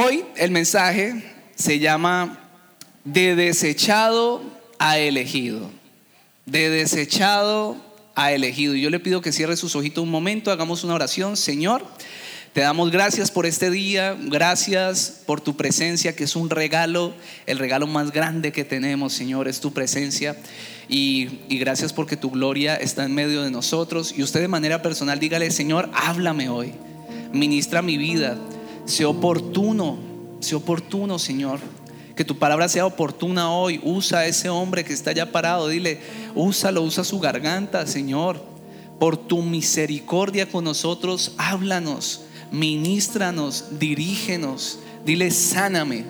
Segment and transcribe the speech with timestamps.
[0.00, 1.24] Hoy el mensaje
[1.56, 2.38] se llama
[3.02, 4.40] de desechado
[4.78, 5.72] a elegido.
[6.46, 7.76] De desechado
[8.14, 8.76] a elegido.
[8.76, 11.36] Y yo le pido que cierre sus ojitos un momento, hagamos una oración.
[11.36, 11.84] Señor,
[12.52, 17.12] te damos gracias por este día, gracias por tu presencia, que es un regalo,
[17.46, 20.36] el regalo más grande que tenemos, Señor, es tu presencia.
[20.88, 24.14] Y, y, gracias porque tu gloria está en medio de nosotros.
[24.16, 26.72] Y usted de manera personal dígale, Señor, háblame hoy,
[27.32, 28.38] ministra mi vida,
[28.88, 29.98] sé oportuno,
[30.40, 31.60] sé oportuno, Señor.
[32.16, 33.80] Que tu palabra sea oportuna hoy.
[33.84, 35.68] Usa a ese hombre que está ya parado.
[35.68, 36.00] Dile,
[36.34, 38.42] úsalo, usa su garganta, Señor.
[38.98, 44.80] Por tu misericordia con nosotros, háblanos, ministranos, dirígenos.
[45.04, 46.04] Dile, sáname.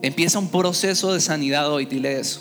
[0.00, 2.40] Empieza un proceso de sanidad hoy, dile eso.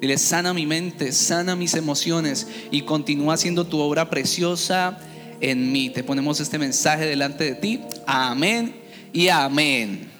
[0.00, 4.98] Dile, sana mi mente, sana mis emociones y continúa haciendo tu obra preciosa
[5.40, 5.90] en mí.
[5.90, 7.80] Te ponemos este mensaje delante de ti.
[8.06, 8.77] Amén
[9.12, 10.10] y amén.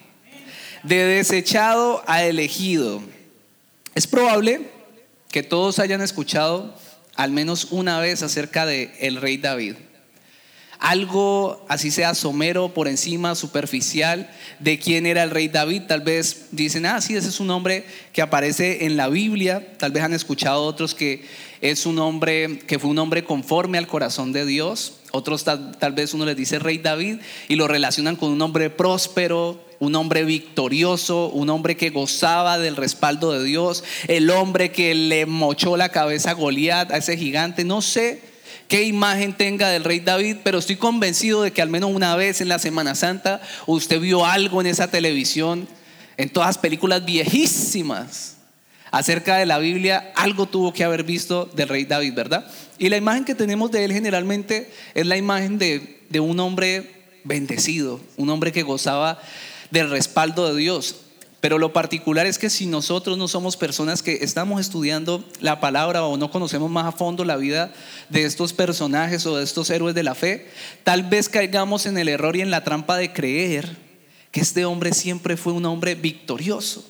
[0.82, 3.02] De desechado a elegido.
[3.94, 4.62] Es probable
[5.30, 6.74] que todos hayan escuchado
[7.14, 9.74] al menos una vez acerca de el rey David.
[10.78, 15.82] Algo así sea somero por encima, superficial, de quién era el rey David.
[15.88, 19.76] Tal vez dicen, ah, sí, ese es un hombre que aparece en la Biblia.
[19.78, 21.24] Tal vez han escuchado otros que
[21.60, 24.94] es un hombre que fue un hombre conforme al corazón de Dios.
[25.10, 29.60] Otros tal, vez uno les dice rey David y lo relacionan con un hombre próspero,
[29.80, 35.26] un hombre victorioso, un hombre que gozaba del respaldo de Dios, el hombre que le
[35.26, 37.64] mochó la cabeza a Goliat, a ese gigante.
[37.64, 38.20] No sé
[38.68, 42.40] qué imagen tenga del rey David, pero estoy convencido de que al menos una vez
[42.40, 45.66] en la Semana Santa usted vio algo en esa televisión,
[46.16, 48.37] en todas las películas viejísimas
[48.90, 52.46] acerca de la Biblia, algo tuvo que haber visto del rey David, ¿verdad?
[52.78, 56.98] Y la imagen que tenemos de él generalmente es la imagen de, de un hombre
[57.24, 59.20] bendecido, un hombre que gozaba
[59.70, 60.96] del respaldo de Dios.
[61.40, 66.04] Pero lo particular es que si nosotros no somos personas que estamos estudiando la palabra
[66.04, 67.72] o no conocemos más a fondo la vida
[68.08, 70.50] de estos personajes o de estos héroes de la fe,
[70.82, 73.76] tal vez caigamos en el error y en la trampa de creer
[74.32, 76.84] que este hombre siempre fue un hombre victorioso,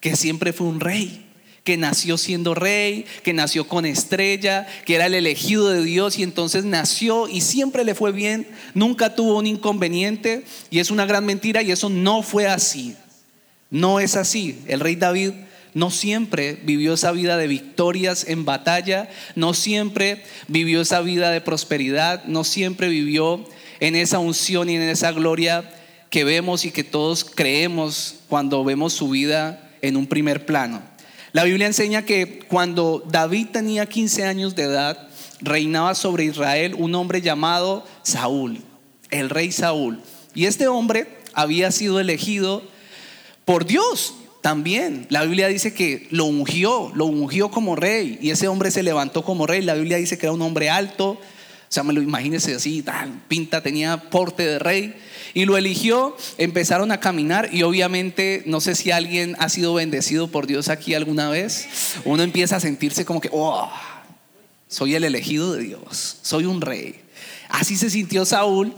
[0.00, 1.26] que siempre fue un rey,
[1.64, 6.22] que nació siendo rey, que nació con estrella, que era el elegido de Dios y
[6.22, 11.24] entonces nació y siempre le fue bien, nunca tuvo un inconveniente y es una gran
[11.24, 12.96] mentira y eso no fue así.
[13.70, 14.58] No es así.
[14.66, 15.30] El rey David
[15.72, 21.40] no siempre vivió esa vida de victorias en batalla, no siempre vivió esa vida de
[21.40, 23.44] prosperidad, no siempre vivió
[23.80, 25.64] en esa unción y en esa gloria
[26.10, 30.91] que vemos y que todos creemos cuando vemos su vida en un primer plano.
[31.32, 35.08] La Biblia enseña que cuando David tenía 15 años de edad,
[35.40, 38.60] reinaba sobre Israel un hombre llamado Saúl,
[39.10, 40.00] el rey Saúl.
[40.34, 42.62] Y este hombre había sido elegido
[43.46, 45.06] por Dios también.
[45.08, 48.18] La Biblia dice que lo ungió, lo ungió como rey.
[48.20, 49.62] Y ese hombre se levantó como rey.
[49.62, 51.18] La Biblia dice que era un hombre alto.
[51.72, 54.94] O sea, me lo imagínese así, tal, pinta, tenía porte de rey
[55.32, 60.28] y lo eligió, empezaron a caminar y obviamente no sé si alguien ha sido bendecido
[60.28, 63.72] por Dios aquí alguna vez, uno empieza a sentirse como que, oh,
[64.68, 67.00] soy el elegido de Dios, soy un rey.
[67.48, 68.74] Así se sintió Saúl,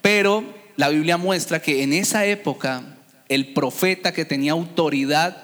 [0.00, 0.42] pero
[0.76, 2.96] la Biblia muestra que en esa época
[3.28, 5.36] el profeta que tenía autoridad,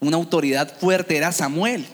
[0.00, 1.84] una autoridad fuerte, era Samuel.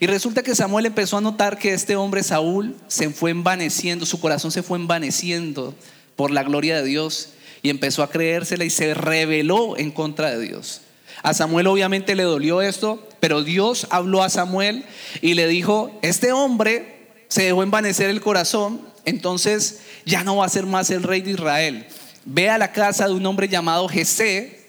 [0.00, 4.20] Y resulta que Samuel empezó a notar que este hombre Saúl se fue envaneciendo, su
[4.20, 5.74] corazón se fue envaneciendo
[6.14, 7.30] por la gloria de Dios
[7.62, 10.82] y empezó a creérsela y se rebeló en contra de Dios.
[11.22, 14.84] A Samuel obviamente le dolió esto, pero Dios habló a Samuel
[15.20, 20.50] y le dijo, este hombre se dejó envanecer el corazón, entonces ya no va a
[20.50, 21.86] ser más el rey de Israel.
[22.24, 24.60] Ve a la casa de un hombre llamado Jesé,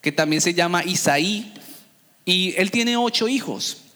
[0.00, 1.52] que también se llama Isaí,
[2.24, 3.87] y él tiene ocho hijos.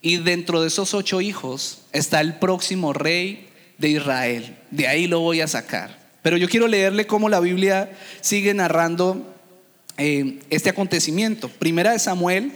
[0.00, 3.48] Y dentro de esos ocho hijos está el próximo rey
[3.78, 4.56] de Israel.
[4.70, 5.98] De ahí lo voy a sacar.
[6.22, 9.34] Pero yo quiero leerle cómo la Biblia sigue narrando
[9.96, 11.48] eh, este acontecimiento.
[11.48, 12.52] Primera de Samuel,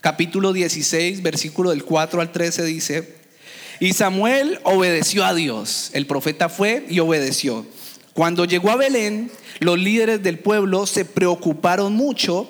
[0.00, 3.16] capítulo 16, versículo del 4 al 13 dice,
[3.80, 5.90] y Samuel obedeció a Dios.
[5.92, 7.66] El profeta fue y obedeció.
[8.14, 9.30] Cuando llegó a Belén,
[9.60, 12.48] los líderes del pueblo se preocuparon mucho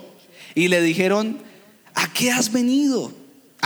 [0.55, 1.38] y le dijeron,
[1.94, 3.12] ¿a qué has venido?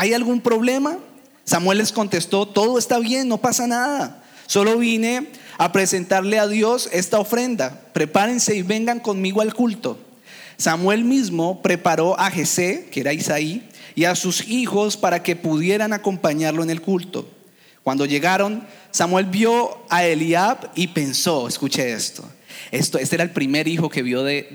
[0.00, 0.97] ¿Hay algún problema?
[1.44, 4.25] Samuel les contestó, todo está bien, no pasa nada.
[4.47, 5.26] Solo vine
[5.58, 7.82] a presentarle a Dios esta ofrenda.
[7.93, 9.99] Prepárense y vengan conmigo al culto.
[10.56, 15.93] Samuel mismo preparó a Jesé, que era Isaí, y a sus hijos para que pudieran
[15.93, 17.29] acompañarlo en el culto.
[17.82, 22.25] Cuando llegaron, Samuel vio a Eliab y pensó, escuche esto,
[22.70, 24.49] esto este era el primer hijo que vio de,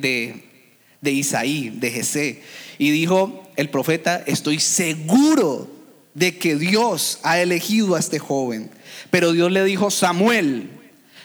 [1.02, 2.42] de Isaí, de Jesé.
[2.80, 5.70] Y dijo el profeta, estoy seguro
[6.14, 8.72] de que Dios ha elegido a este joven.
[9.12, 10.70] Pero Dios le dijo, Samuel,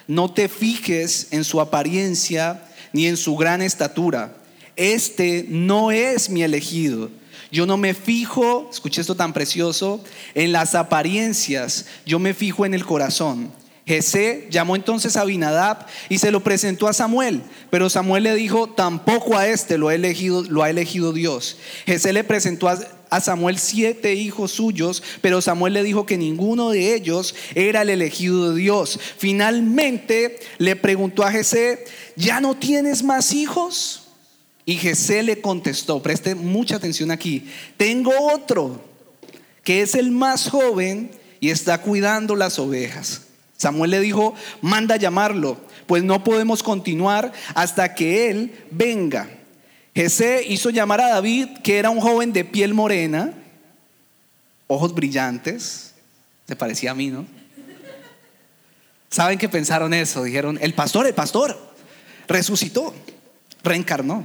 [0.06, 4.36] no te fijes en su apariencia ni en su gran estatura.
[4.76, 7.10] Este no es mi elegido.
[7.52, 10.02] Yo no me fijo, escuché esto tan precioso,
[10.34, 13.52] en las apariencias, yo me fijo en el corazón.
[13.86, 18.68] Jesé llamó entonces a Abinadab y se lo presentó a Samuel, pero Samuel le dijo,
[18.68, 21.56] tampoco a este lo ha elegido, Dios.
[21.86, 22.78] Jesé le presentó a,
[23.08, 27.90] a Samuel siete hijos suyos, pero Samuel le dijo que ninguno de ellos era el
[27.90, 29.00] elegido de Dios.
[29.18, 31.84] Finalmente le preguntó a Jesé,
[32.16, 34.08] ¿ya no tienes más hijos?
[34.66, 38.84] Y Jesé le contestó, preste mucha atención aquí, tengo otro
[39.64, 41.10] que es el más joven
[41.40, 43.22] y está cuidando las ovejas.
[43.60, 49.28] Samuel le dijo, manda llamarlo, pues no podemos continuar hasta que él venga.
[49.94, 53.34] Jesé hizo llamar a David, que era un joven de piel morena,
[54.66, 55.92] ojos brillantes,
[56.48, 57.26] se parecía a mí, ¿no?
[59.10, 60.22] ¿Saben qué pensaron eso?
[60.22, 61.74] Dijeron, el pastor, el pastor,
[62.28, 62.94] resucitó,
[63.62, 64.24] reencarnó.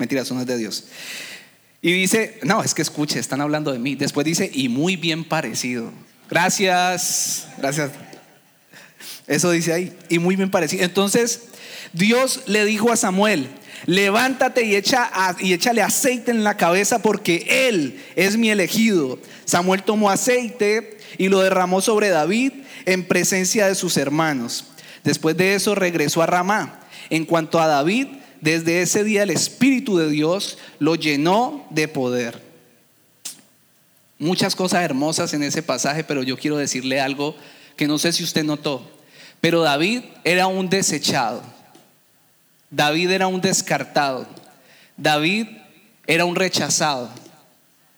[0.00, 0.86] Mentira, eso no es de Dios.
[1.80, 3.94] Y dice, no, es que escuche, están hablando de mí.
[3.94, 5.92] Después dice, y muy bien parecido.
[6.28, 7.92] Gracias, gracias.
[9.26, 10.84] Eso dice ahí, y muy bien parecido.
[10.84, 11.42] Entonces,
[11.92, 13.48] Dios le dijo a Samuel,
[13.86, 15.10] levántate y, echa
[15.40, 19.18] y échale aceite en la cabeza porque él es mi elegido.
[19.44, 22.52] Samuel tomó aceite y lo derramó sobre David
[22.86, 24.66] en presencia de sus hermanos.
[25.04, 26.80] Después de eso regresó a Ramá.
[27.10, 28.08] En cuanto a David,
[28.40, 32.42] desde ese día el Espíritu de Dios lo llenó de poder.
[34.18, 37.36] Muchas cosas hermosas en ese pasaje, pero yo quiero decirle algo
[37.76, 38.82] que no sé si usted notó.
[39.40, 41.42] Pero David era un desechado.
[42.70, 44.26] David era un descartado.
[44.96, 45.48] David
[46.06, 47.10] era un rechazado.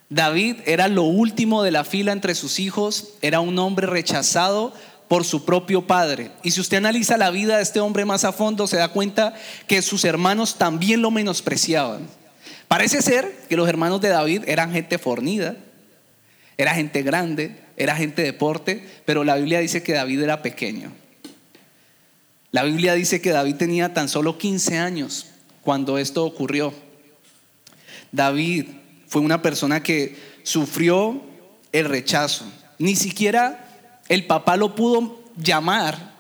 [0.09, 4.73] David era lo último de la fila entre sus hijos, era un hombre rechazado
[5.09, 6.31] por su propio padre.
[6.43, 9.35] Y si usted analiza la vida de este hombre más a fondo, se da cuenta
[9.67, 12.07] que sus hermanos también lo menospreciaban.
[12.69, 15.57] Parece ser que los hermanos de David eran gente fornida,
[16.57, 20.93] era gente grande, era gente de porte, pero la Biblia dice que David era pequeño.
[22.53, 25.27] La Biblia dice que David tenía tan solo 15 años
[25.63, 26.73] cuando esto ocurrió.
[28.13, 28.67] David
[29.09, 31.21] fue una persona que sufrió
[31.73, 32.47] el rechazo.
[32.79, 33.67] Ni siquiera
[34.09, 36.15] el papá lo pudo llamar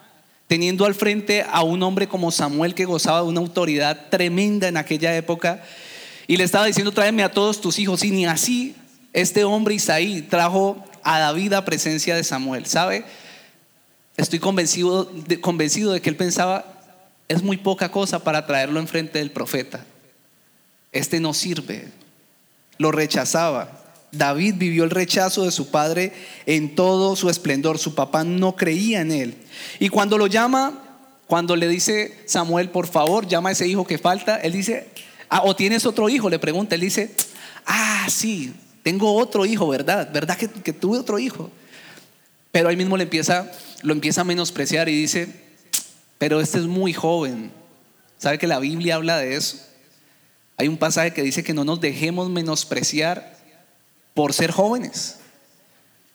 [0.47, 4.76] teniendo al frente a un hombre como Samuel que gozaba de una autoridad tremenda en
[4.76, 5.62] aquella época
[6.26, 8.75] y le estaba diciendo tráeme a todos tus hijos y ni así
[9.12, 13.05] este hombre Isaí trajo a David a presencia de Samuel, ¿sabe?
[14.17, 16.64] Estoy convencido de, convencido de que él pensaba,
[17.29, 19.85] es muy poca cosa para traerlo enfrente del profeta.
[20.91, 21.93] Este no sirve.
[22.79, 23.85] Lo rechazaba.
[24.11, 26.12] David vivió el rechazo de su padre
[26.44, 27.79] en todo su esplendor.
[27.79, 29.37] Su papá no creía en él.
[29.79, 30.82] Y cuando lo llama,
[31.29, 34.88] cuando le dice Samuel, por favor, llama a ese hijo que falta, él dice,
[35.29, 37.14] ah, o tienes otro hijo, le pregunta, él dice,
[37.64, 38.52] ah, sí,
[38.87, 40.09] tengo otro hijo, ¿verdad?
[40.12, 41.50] ¿Verdad que, tuve otro hijo?
[42.53, 43.50] Pero ahí mismo le empieza
[43.83, 45.29] lo empieza a menospreciar y dice,
[46.19, 47.50] pero este es muy joven.
[48.17, 49.59] ¿Sabe que la Biblia habla de eso?
[50.56, 53.37] Hay un pasaje que dice que no nos dejemos menospreciar
[54.14, 55.16] por ser jóvenes.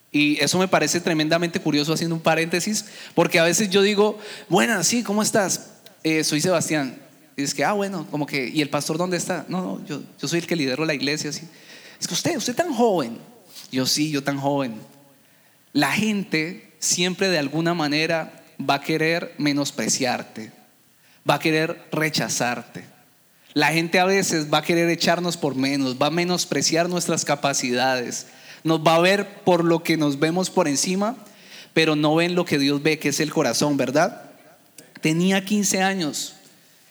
[0.10, 2.86] Y eso me parece tremendamente curioso haciendo un paréntesis,
[3.16, 5.72] porque a veces yo digo, bueno, sí, ¿cómo estás?
[6.06, 6.98] Eh, soy Sebastián.
[7.36, 9.44] Y es que, ah, bueno, como que, ¿y el pastor dónde está?
[9.50, 11.32] No, no, yo, yo soy el que lidero la iglesia.
[11.32, 11.50] Así.
[12.02, 13.20] Es que usted, usted tan joven.
[13.72, 14.82] Yo sí, yo tan joven.
[15.72, 20.52] La gente siempre de alguna manera va a querer menospreciarte,
[21.30, 22.84] va a querer rechazarte.
[23.54, 28.28] La gente a veces va a querer echarnos por menos, va a menospreciar nuestras capacidades,
[28.64, 31.16] nos va a ver por lo que nos vemos por encima,
[31.74, 34.32] pero no ven lo que Dios ve, que es el corazón, ¿verdad?
[35.02, 36.36] Tenía 15 años,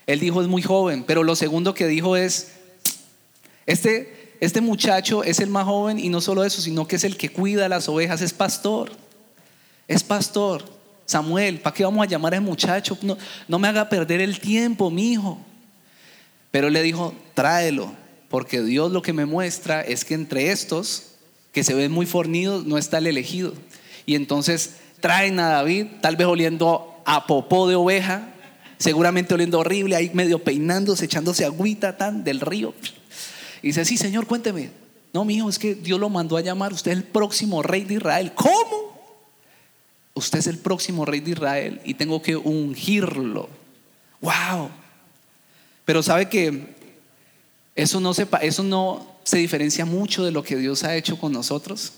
[0.06, 2.52] él dijo es muy joven, pero lo segundo que dijo es,
[3.66, 7.16] este, este muchacho es el más joven y no solo eso, sino que es el
[7.16, 8.90] que cuida las ovejas, es pastor
[9.90, 10.62] es pastor.
[11.04, 12.96] Samuel, ¿para qué vamos a llamar a ese muchacho?
[13.02, 13.18] No,
[13.48, 15.36] no me haga perder el tiempo, mi hijo.
[16.52, 17.92] Pero le dijo, tráelo,
[18.28, 21.14] porque Dios lo que me muestra es que entre estos,
[21.50, 23.52] que se ven muy fornidos, no está el elegido.
[24.06, 28.32] Y entonces traen a David, tal vez oliendo a popó de oveja,
[28.78, 32.74] seguramente oliendo horrible, ahí medio peinándose, echándose agüita tan del río.
[33.62, 34.70] Y dice, sí, Señor, cuénteme.
[35.12, 37.84] No, mi hijo, es que Dios lo mandó a llamar, usted es el próximo rey
[37.84, 38.32] de Israel.
[38.34, 38.90] ¿Cómo?
[40.20, 43.48] usted es el próximo rey de Israel y tengo que ungirlo.
[44.20, 44.70] ¡Wow!
[45.84, 46.78] Pero sabe que
[47.74, 51.32] Eso no, se, eso no se diferencia mucho de lo que Dios ha hecho con
[51.32, 51.92] nosotros.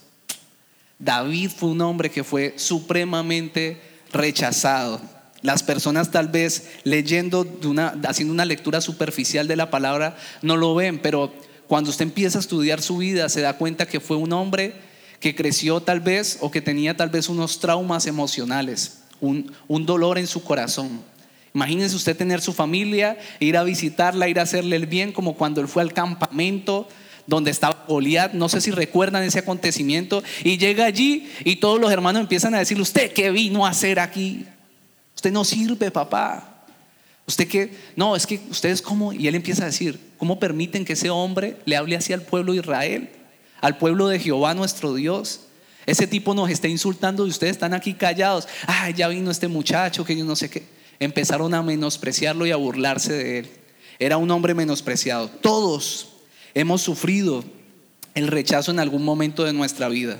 [0.98, 3.80] David fue un hombre que fue supremamente
[4.12, 5.00] rechazado.
[5.40, 10.74] Las personas tal vez leyendo, una, haciendo una lectura superficial de la palabra, no lo
[10.76, 11.32] ven, pero
[11.72, 14.74] cuando usted empieza a estudiar su vida se da cuenta que fue un hombre
[15.20, 19.50] que creció tal vez o que tenía tal vez unos traumas emocionales, un,
[19.86, 21.02] dolor en su corazón.
[21.54, 25.62] Imagínese usted tener su familia, ir a visitarla, ir a hacerle el bien, como cuando
[25.62, 26.86] él fue al campamento
[27.26, 31.90] donde estaba Goliat, no sé si recuerdan ese acontecimiento, y llega allí y todos los
[31.90, 34.44] hermanos empiezan a decirle, ¿usted qué vino a hacer aquí?
[35.14, 36.51] Usted no sirve, papá.
[37.32, 40.92] Usted qué, no, es que ustedes cómo, y él empieza a decir, ¿cómo permiten que
[40.92, 43.08] ese hombre le hable así al pueblo de Israel,
[43.62, 45.40] al pueblo de Jehová nuestro Dios?
[45.86, 48.46] Ese tipo nos está insultando y ustedes están aquí callados.
[48.66, 50.64] Ay, ya vino este muchacho que yo no sé qué.
[51.00, 53.50] Empezaron a menospreciarlo y a burlarse de él.
[53.98, 55.28] Era un hombre menospreciado.
[55.30, 56.08] Todos
[56.52, 57.44] hemos sufrido
[58.14, 60.18] el rechazo en algún momento de nuestra vida.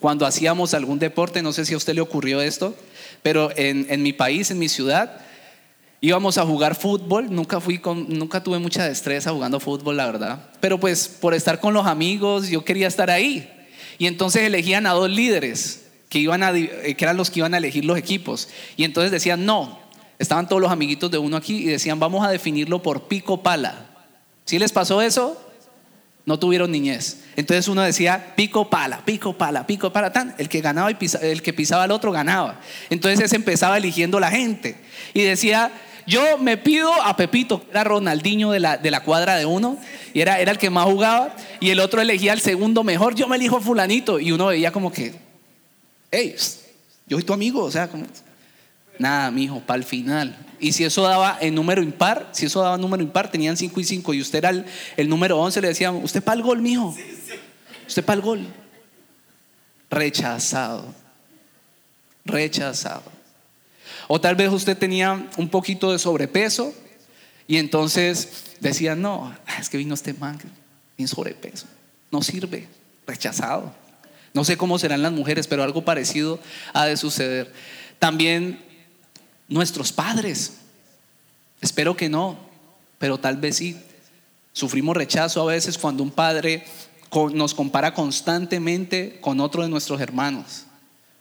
[0.00, 2.74] Cuando hacíamos algún deporte, no sé si a usted le ocurrió esto,
[3.22, 5.23] pero en, mi país, en mi ciudad,
[6.00, 7.34] íbamos a jugar fútbol.
[7.34, 10.50] Nunca fui con, nunca tuve mucha destreza jugando fútbol, la verdad.
[10.60, 13.50] Pero pues por estar con los amigos, yo quería estar ahí.
[13.98, 17.58] Y entonces elegían a dos líderes que, iban a, que eran los que iban a
[17.58, 18.48] elegir los equipos.
[18.76, 19.78] Y entonces decían, no,
[20.18, 23.86] estaban todos los amiguitos de uno aquí y decían, vamos a definirlo por pico pala.
[24.44, 25.40] ¿Sí les pasó eso?
[26.26, 27.22] No tuvieron niñez.
[27.36, 30.34] Entonces uno decía, pico pala, pico pala, pico pala, tan.
[30.38, 32.60] El que ganaba y el que pisaba al otro ganaba.
[32.90, 34.76] Entonces se empezaba eligiendo la gente.
[35.12, 35.70] Y decía,
[36.06, 39.78] yo me pido a Pepito, era Ronaldinho de la, de la cuadra de uno,
[40.12, 43.26] y era, era el que más jugaba, y el otro elegía al segundo mejor, yo
[43.26, 45.14] me elijo a fulanito, y uno veía como que,
[46.10, 46.34] hey,
[47.06, 48.04] yo soy tu amigo, o sea, como,
[48.98, 50.36] nada, mijo, para el final.
[50.60, 53.84] Y si eso daba en número impar, si eso daba número impar, tenían 5 y
[53.84, 54.64] 5 y usted era
[54.96, 56.94] el, número 11, le decían, usted para el gol, mijo.
[57.86, 58.46] Usted para el gol.
[59.90, 60.86] Rechazado.
[62.24, 63.13] Rechazado.
[64.08, 66.74] O tal vez usted tenía un poquito de sobrepeso
[67.46, 70.38] y entonces decían, no, es que vino este man,
[70.96, 71.66] tiene sobrepeso.
[72.10, 72.68] No sirve.
[73.06, 73.74] Rechazado.
[74.32, 76.40] No sé cómo serán las mujeres, pero algo parecido
[76.72, 77.52] ha de suceder.
[77.98, 78.60] También
[79.48, 80.54] nuestros padres.
[81.60, 82.38] Espero que no,
[82.98, 83.76] pero tal vez sí.
[84.52, 86.64] Sufrimos rechazo a veces cuando un padre
[87.32, 90.64] nos compara constantemente con otro de nuestros hermanos,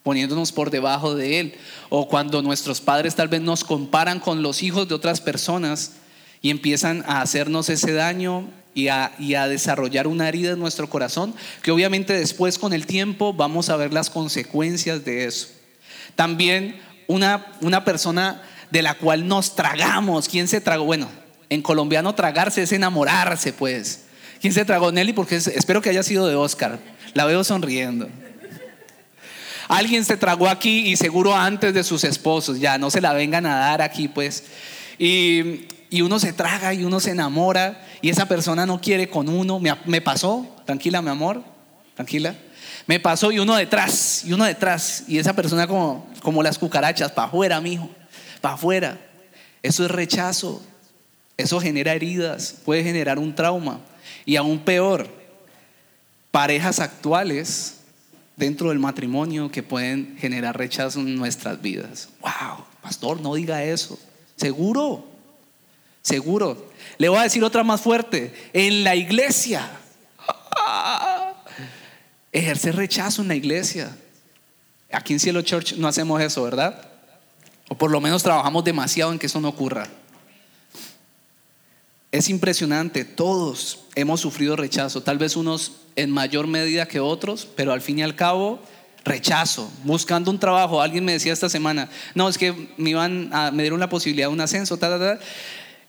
[0.04, 1.56] poniéndonos por debajo de él.
[1.90, 5.94] O cuando nuestros padres tal vez nos comparan con los hijos de otras personas
[6.42, 10.90] y empiezan a hacernos ese daño y a, y a, desarrollar una herida en nuestro
[10.90, 15.48] corazón, que obviamente después con el tiempo vamos a ver las consecuencias de eso.
[16.16, 18.42] También una, una persona
[18.72, 20.28] de la cual nos tragamos.
[20.28, 20.86] ¿Quién se tragó?
[20.86, 21.08] Bueno,
[21.50, 24.06] en colombiano tragarse es enamorarse, pues.
[24.42, 25.14] ¿Quién se tragó Nelly?
[25.14, 26.80] Porque espero que haya sido de Oscar.
[27.14, 28.10] La veo sonriendo.
[29.74, 33.48] Alguien se tragó aquí y seguro antes de sus esposos, ya no se la vengan
[33.48, 34.44] a dar aquí, pues.
[35.00, 39.28] Y, y uno se traga y uno se enamora y esa persona no quiere con
[39.28, 39.60] uno.
[39.60, 41.44] Me, me pasó, tranquila, mi amor,
[41.96, 42.36] tranquila.
[42.86, 47.12] Me pasó y uno detrás, y uno detrás, y esa persona como, como las cucarachas,
[47.12, 47.90] para afuera, mijo,
[48.42, 49.00] para afuera.
[49.64, 50.62] Eso es rechazo,
[51.36, 53.80] eso genera heridas, puede generar un trauma.
[54.24, 55.10] Y aún peor,
[56.30, 57.80] parejas actuales
[58.36, 62.10] dentro del matrimonio que pueden generar rechazo en nuestras vidas.
[62.22, 64.00] Wow, pastor, no diga eso.
[64.36, 65.06] Seguro,
[66.02, 66.72] seguro.
[66.98, 68.34] Le voy a decir otra más fuerte.
[68.54, 69.70] En la iglesia
[72.32, 73.96] ejercer rechazo en la iglesia.
[74.92, 76.90] Aquí en Cielo Church no hacemos eso, ¿verdad?
[77.70, 79.88] O por lo menos trabajamos demasiado en que eso no ocurra.
[82.14, 87.74] Es impresionante, todos hemos sufrido rechazo, tal vez unos en mayor medida que otros, pero
[87.74, 88.62] al fin y al cabo,
[89.04, 90.82] rechazo, buscando un trabajo.
[90.82, 94.28] Alguien me decía esta semana, no, es que me, iban a, me dieron la posibilidad
[94.28, 94.80] de un ascenso,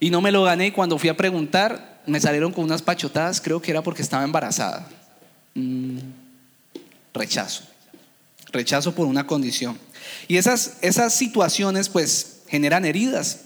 [0.00, 3.40] y no me lo gané y cuando fui a preguntar, me salieron con unas pachotadas,
[3.40, 4.88] creo que era porque estaba embarazada.
[5.54, 5.98] Mm
[7.14, 7.62] rechazo.
[8.52, 9.78] Rechazo por una condición.
[10.28, 13.40] Y esas, esas situaciones pues generan heridas.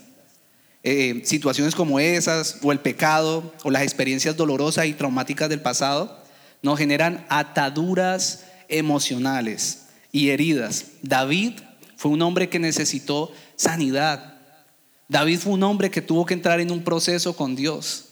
[0.83, 6.23] Eh, situaciones como esas, o el pecado, o las experiencias dolorosas y traumáticas del pasado,
[6.63, 10.87] nos generan ataduras emocionales y heridas.
[11.03, 11.55] David
[11.97, 14.35] fue un hombre que necesitó sanidad.
[15.09, 18.07] David fue un hombre que tuvo que entrar en un proceso con Dios.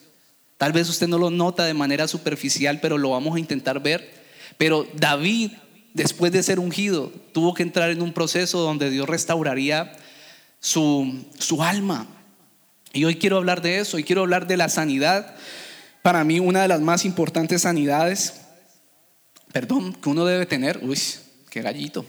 [0.56, 4.26] Tal vez usted no lo nota de manera superficial, pero lo vamos a intentar ver
[4.58, 5.52] pero David,
[5.94, 9.92] después de ser ungido, tuvo que entrar en un proceso donde Dios restauraría
[10.60, 11.24] su,
[11.60, 12.06] alma.
[12.92, 15.36] Y hoy quiero hablar de eso, y quiero hablar de la sanidad
[16.06, 18.34] para mí una de las más importantes sanidades,
[19.52, 20.96] perdón, que uno debe tener, uy,
[21.50, 22.06] qué gallito.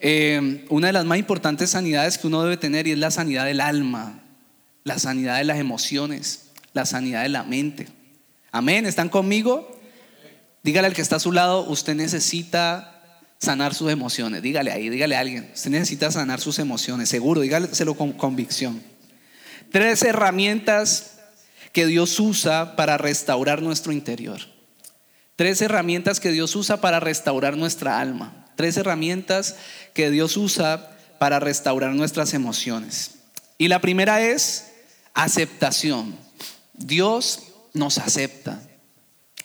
[0.00, 3.44] Eh, una de las más importantes sanidades que uno debe tener y es la sanidad
[3.44, 4.22] del alma,
[4.84, 7.88] la sanidad de las emociones, la sanidad de la mente.
[8.52, 9.80] Amén, ¿están conmigo?
[10.62, 13.02] Dígale al que está a su lado, usted necesita
[13.38, 14.42] sanar sus emociones.
[14.42, 18.80] Dígale ahí, dígale a alguien, usted necesita sanar sus emociones, seguro, dígaselo con convicción.
[19.70, 21.18] Tres herramientas
[21.72, 24.40] que Dios usa para restaurar nuestro interior.
[25.36, 28.46] Tres herramientas que Dios usa para restaurar nuestra alma.
[28.56, 29.56] Tres herramientas
[29.94, 33.12] que Dios usa para restaurar nuestras emociones.
[33.58, 34.72] Y la primera es
[35.14, 36.16] aceptación.
[36.72, 37.42] Dios
[37.74, 38.60] nos acepta.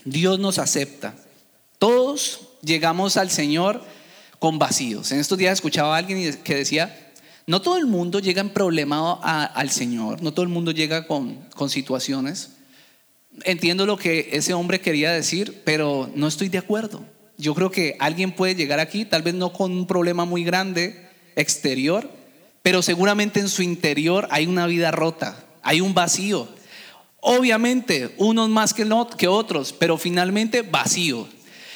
[0.06, 1.16] Dios nos acepta.
[1.80, 3.84] Todos llegamos al Señor
[4.40, 5.12] con vacíos.
[5.12, 7.03] En estos días escuchaba a alguien que decía,
[7.46, 11.36] no todo el mundo llega en problemado al Señor, no todo el mundo llega con,
[11.56, 12.52] con situaciones.
[13.44, 17.04] Entiendo lo que ese hombre quería decir, pero no estoy de acuerdo.
[17.38, 21.10] Yo creo que alguien puede llegar aquí, tal vez no con un problema muy grande
[21.36, 22.10] exterior,
[22.62, 26.48] pero seguramente en su interior hay una vida rota, hay un vacío.
[27.20, 31.28] Obviamente, unos más que, que otros, pero finalmente vacío.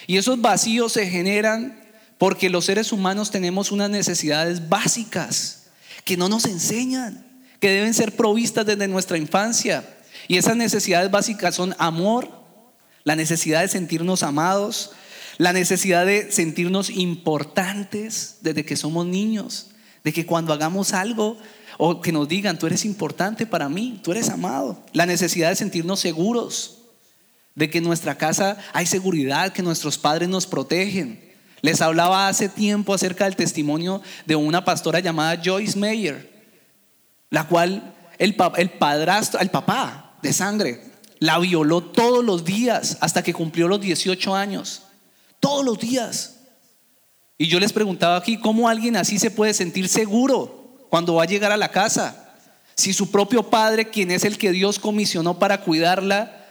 [0.06, 1.82] Y esos vacíos se generan
[2.18, 5.57] porque los seres humanos tenemos unas necesidades básicas
[6.08, 7.22] que no nos enseñan,
[7.60, 9.98] que deben ser provistas desde nuestra infancia.
[10.30, 12.32] Y esas necesidades básicas son amor,
[13.04, 14.92] la necesidad de sentirnos amados,
[15.38, 19.72] la necesidad de sentirnos importantes desde que somos niños,
[20.06, 21.38] de que cuando hagamos algo
[21.78, 25.58] o que nos digan, tú eres importante para mí, tú eres amado, la necesidad de
[25.58, 26.84] sentirnos seguros,
[27.54, 31.27] de que en nuestra casa hay seguridad, que nuestros padres nos protegen.
[31.62, 36.46] Les hablaba hace tiempo acerca del testimonio de una pastora llamada Joyce Mayer,
[37.30, 40.82] la cual el, el padrastro, el papá de sangre,
[41.20, 44.84] la violó todos los días hasta que cumplió los 18 años.
[45.40, 46.36] Todos los días.
[47.38, 51.28] Y yo les preguntaba aquí, ¿cómo alguien así se puede sentir seguro cuando va a
[51.28, 52.36] llegar a la casa?
[52.76, 56.46] Si su propio padre, quien es el que Dios comisionó para cuidarla,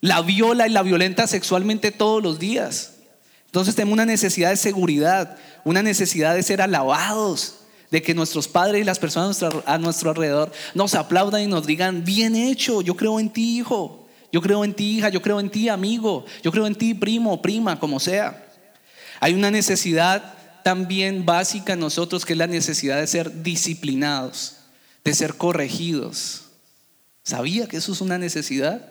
[0.00, 2.94] la viola y la violenta sexualmente todos los días.
[3.50, 7.56] Entonces tenemos una necesidad de seguridad, una necesidad de ser alabados,
[7.90, 12.04] de que nuestros padres y las personas a nuestro alrededor nos aplaudan y nos digan,
[12.04, 15.50] bien hecho, yo creo en ti, hijo, yo creo en ti, hija, yo creo en
[15.50, 18.46] ti, amigo, yo creo en ti, primo, prima, como sea.
[19.18, 24.58] Hay una necesidad también básica en nosotros que es la necesidad de ser disciplinados,
[25.02, 26.42] de ser corregidos.
[27.24, 28.88] ¿Sabía que eso es una necesidad?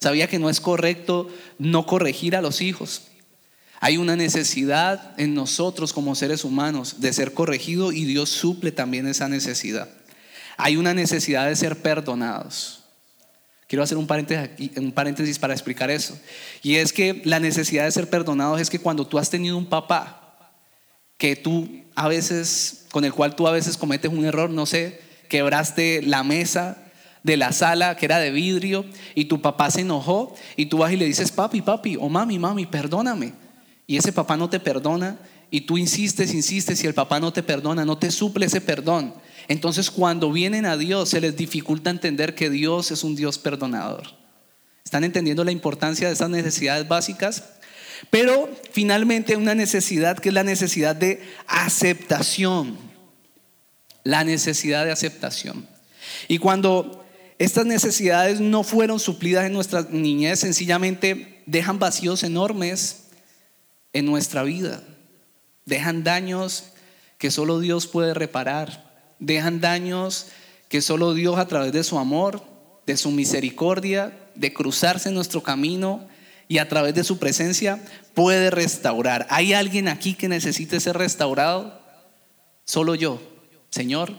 [0.00, 3.02] Sabía que no es correcto no corregir a los hijos.
[3.84, 9.06] Hay una necesidad en nosotros como seres humanos de ser corregido y Dios suple también
[9.06, 9.90] esa necesidad.
[10.56, 12.84] Hay una necesidad de ser perdonados.
[13.68, 16.18] Quiero hacer un paréntesis, para explicar eso.
[16.62, 19.66] Y es que la necesidad de ser perdonados es que cuando tú has tenido un
[19.66, 20.38] papá
[21.18, 24.98] que tú a veces, con el cual tú a veces cometes un error, no sé,
[25.28, 26.78] quebraste la mesa
[27.22, 30.90] de la sala que era de vidrio y tu papá se enojó y tú vas
[30.90, 33.43] y le dices, papi, papi, o mami, mami, perdóname.
[33.86, 35.18] Y ese papá no te perdona
[35.50, 39.14] y tú insistes, insistes y el papá no te perdona, no te suple ese perdón.
[39.46, 44.04] Entonces cuando vienen a Dios se les dificulta entender que Dios es un Dios perdonador.
[44.84, 47.44] ¿Están entendiendo la importancia de esas necesidades básicas?
[48.10, 52.76] Pero finalmente una necesidad que es la necesidad de aceptación.
[54.02, 55.66] La necesidad de aceptación.
[56.28, 57.04] Y cuando
[57.38, 63.03] estas necesidades no fueron suplidas en nuestra niñez, sencillamente dejan vacíos enormes
[63.94, 64.82] en nuestra vida.
[65.64, 66.64] Dejan daños
[67.16, 69.14] que solo Dios puede reparar.
[69.18, 70.26] Dejan daños
[70.68, 72.42] que solo Dios a través de su amor,
[72.86, 76.06] de su misericordia, de cruzarse en nuestro camino
[76.48, 79.26] y a través de su presencia puede restaurar.
[79.30, 81.80] ¿Hay alguien aquí que necesite ser restaurado?
[82.64, 83.22] Solo yo.
[83.70, 84.12] Señor,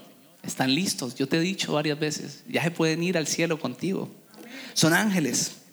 [0.43, 1.15] están listos.
[1.15, 4.09] Yo te he dicho varias veces, ya se pueden ir al cielo contigo.
[4.73, 5.64] Son ángeles.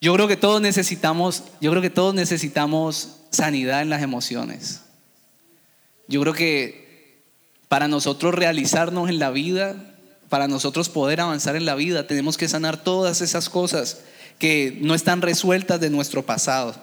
[0.00, 4.80] Yo creo que todos necesitamos, yo creo que todos necesitamos sanidad en las emociones.
[6.08, 7.22] Yo creo que
[7.68, 9.76] para nosotros realizarnos en la vida,
[10.30, 14.00] para nosotros poder avanzar en la vida, tenemos que sanar todas esas cosas
[14.38, 16.74] que no están resueltas de nuestro pasado.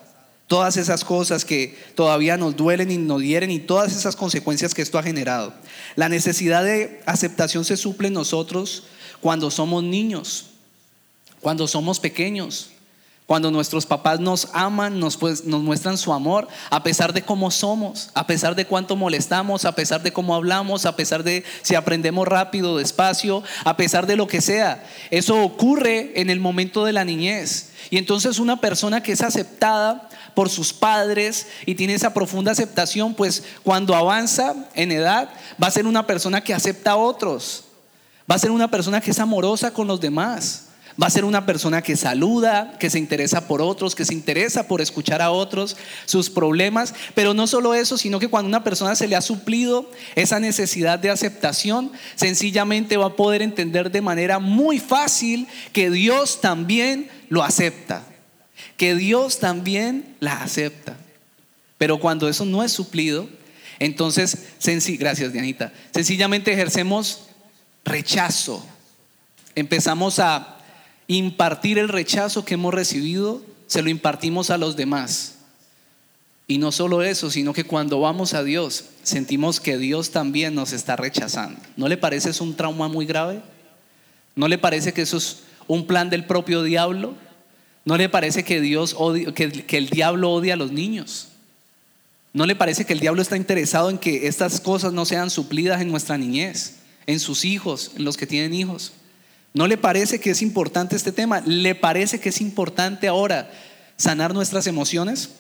[0.46, 4.82] Todas esas cosas que todavía nos duelen y nos hieren y todas esas consecuencias que
[4.82, 5.54] esto ha generado.
[5.96, 8.84] La necesidad de aceptación se suple en nosotros
[9.20, 10.52] cuando somos niños,
[11.42, 12.70] cuando somos pequeños,
[13.28, 17.52] Cuando nuestros papás nos aman, nos, pues, nos muestran su amor, a pesar de cómo
[17.52, 21.76] somos, a pesar de cuánto molestamos, a pesar de cómo hablamos, a pesar de si
[21.76, 24.82] aprendemos rápido, despacio, a pesar de lo que sea.
[25.12, 27.72] Eso ocurre en el momento de la niñez.
[27.90, 33.14] Y entonces una persona que es aceptada por sus padres y tiene esa profunda aceptación,
[33.14, 35.30] pues cuando avanza en edad
[35.62, 37.66] va a ser una persona que acepta a otros,
[38.32, 40.67] va a ser una persona que es amorosa con los demás
[41.02, 44.68] Va a ser una persona que saluda, que se interesa por otros, que se interesa
[44.68, 46.96] por escuchar a otros sus problemas.
[47.14, 50.98] Pero no solo eso, sino que cuando una persona se le ha suplido esa necesidad
[50.98, 57.44] de aceptación, sencillamente va a poder entender de manera muy fácil que Dios también lo
[57.44, 58.04] acepta.
[58.76, 60.98] Que Dios también la acepta.
[61.78, 63.30] Pero cuando eso no es suplido,
[63.78, 64.40] entonces,
[64.98, 67.28] gracias Dianita, sencillamente ejercemos
[67.86, 68.66] rechazo.
[69.54, 70.57] Empezamos a
[71.08, 75.36] impartir el rechazo que hemos recibido, se lo impartimos a los demás.
[76.48, 80.72] Y no solo eso, sino que cuando vamos a Dios, sentimos que Dios también nos
[80.72, 81.60] está rechazando.
[81.76, 83.42] ¿No le parece eso un trauma muy grave?
[84.36, 87.16] ¿No le parece que eso es un plan del propio diablo?
[87.84, 88.96] ¿No le parece que, Dios
[89.36, 91.30] que, que el diablo odia a los niños?
[92.34, 95.82] ¿No le parece que el diablo está interesado en que estas cosas no sean suplidas
[95.82, 96.76] en nuestra niñez,
[97.08, 98.94] en sus hijos, en los que tienen hijos?
[99.58, 101.42] ¿No le parece que es importante este tema?
[101.44, 103.50] ¿Le parece que es importante ahora
[103.96, 105.32] sanar nuestras emociones?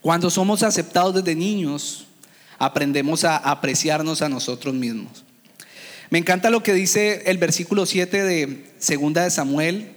[0.00, 2.06] Cuando somos aceptados desde niños,
[2.60, 5.24] aprendemos a apreciarnos a nosotros mismos.
[6.10, 9.96] Me encanta lo que dice el versículo 7 de Segunda de Samuel,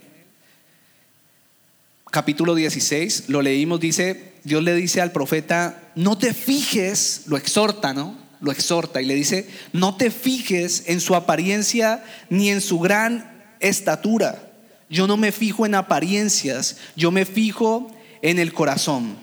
[2.10, 3.26] capítulo 16.
[3.28, 8.18] Lo leímos, dice, Dios le dice al profeta, no te fijes, lo exhorta, ¿no?
[8.40, 13.56] Lo exhorta y le dice, no te fijes en su apariencia ni en su gran
[13.60, 14.44] estatura.
[14.90, 19.18] Yo no me fijo en apariencias, yo me fijo en el corazón.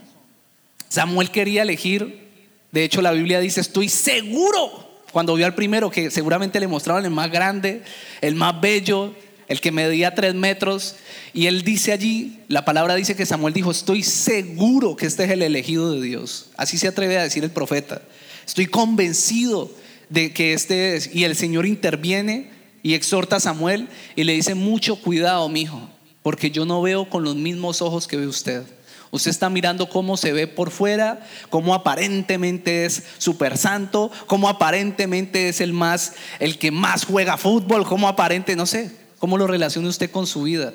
[0.89, 2.29] Samuel quería elegir,
[2.71, 7.05] de hecho la Biblia dice, estoy seguro, cuando vio al primero que seguramente le mostraban
[7.05, 7.83] el más grande,
[8.21, 9.15] el más bello,
[9.49, 10.97] el que medía tres metros,
[11.33, 15.31] y él dice allí, la palabra dice que Samuel dijo, estoy seguro que este es
[15.31, 16.51] el elegido de Dios.
[16.57, 18.03] Así se atreve a decir el profeta.
[18.47, 19.71] Estoy convencido
[20.09, 21.15] de que este es.
[21.15, 22.51] Y el Señor interviene
[22.83, 25.89] y exhorta a Samuel y le dice, mucho cuidado, mi hijo,
[26.23, 28.65] porque yo no veo con los mismos ojos que ve usted.
[29.11, 35.49] Usted está mirando cómo se ve por fuera, cómo aparentemente es súper santo, cómo aparentemente
[35.49, 39.89] es el más, el que más juega fútbol, cómo aparente, no sé, cómo lo relaciona
[39.89, 40.75] usted con su vida.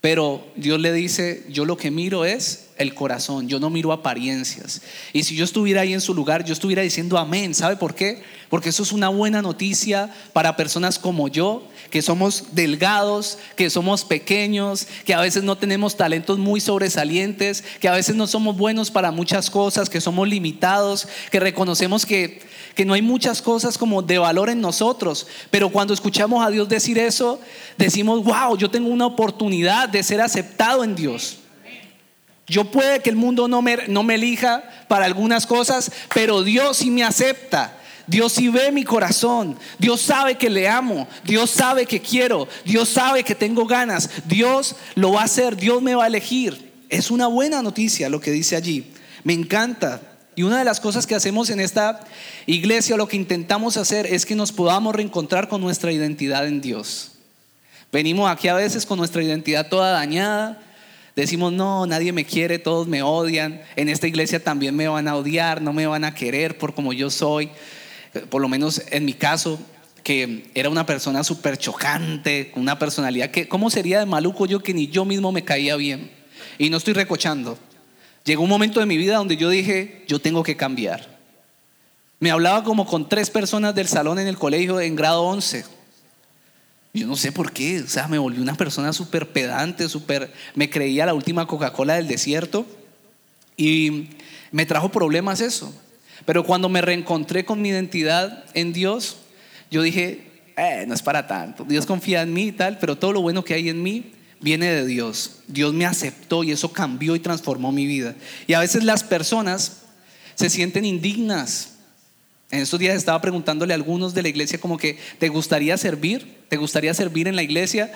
[0.00, 4.82] Pero Dios le dice, yo lo que miro es el corazón, yo no miro apariencias.
[5.12, 7.54] Y si yo estuviera ahí en su lugar, yo estuviera diciendo amén.
[7.54, 8.22] ¿Sabe por qué?
[8.50, 14.04] Porque eso es una buena noticia para personas como yo, que somos delgados, que somos
[14.04, 18.90] pequeños, que a veces no tenemos talentos muy sobresalientes, que a veces no somos buenos
[18.90, 22.42] para muchas cosas, que somos limitados, que reconocemos que,
[22.74, 25.26] que no hay muchas cosas como de valor en nosotros.
[25.50, 27.40] Pero cuando escuchamos a Dios decir eso,
[27.78, 31.38] decimos, wow, yo tengo una oportunidad de ser aceptado en Dios.
[32.46, 36.78] Yo puede que el mundo no me, no me elija para algunas cosas, pero Dios
[36.78, 37.78] sí me acepta.
[38.06, 39.56] Dios sí ve mi corazón.
[39.78, 41.08] Dios sabe que le amo.
[41.24, 42.48] Dios sabe que quiero.
[42.64, 44.10] Dios sabe que tengo ganas.
[44.26, 45.56] Dios lo va a hacer.
[45.56, 46.72] Dios me va a elegir.
[46.88, 48.92] Es una buena noticia lo que dice allí.
[49.24, 50.00] Me encanta.
[50.34, 52.00] Y una de las cosas que hacemos en esta
[52.46, 57.12] iglesia, lo que intentamos hacer es que nos podamos reencontrar con nuestra identidad en Dios.
[57.92, 60.62] Venimos aquí a veces con nuestra identidad toda dañada,
[61.14, 63.60] Decimos, no, nadie me quiere, todos me odian.
[63.76, 66.92] En esta iglesia también me van a odiar, no me van a querer por como
[66.92, 67.50] yo soy.
[68.30, 69.58] Por lo menos en mi caso,
[70.02, 74.72] que era una persona súper chocante, una personalidad que, ¿cómo sería de maluco yo que
[74.72, 76.10] ni yo mismo me caía bien?
[76.58, 77.58] Y no estoy recochando.
[78.24, 81.18] Llegó un momento de mi vida donde yo dije, yo tengo que cambiar.
[82.20, 85.81] Me hablaba como con tres personas del salón en el colegio en grado 11
[86.94, 90.68] yo no sé por qué, o sea, me volví una persona súper pedante, súper, me
[90.68, 92.66] creía la última Coca-Cola del desierto
[93.56, 94.10] y
[94.50, 95.74] me trajo problemas eso.
[96.26, 99.16] Pero cuando me reencontré con mi identidad en Dios,
[99.70, 103.12] yo dije, eh, no es para tanto, Dios confía en mí y tal, pero todo
[103.12, 105.38] lo bueno que hay en mí viene de Dios.
[105.46, 108.14] Dios me aceptó y eso cambió y transformó mi vida.
[108.46, 109.82] Y a veces las personas
[110.34, 111.71] se sienten indignas
[112.52, 116.44] en estos días estaba preguntándole a algunos de la iglesia como que, ¿te gustaría servir?
[116.50, 117.90] ¿Te gustaría servir en la iglesia?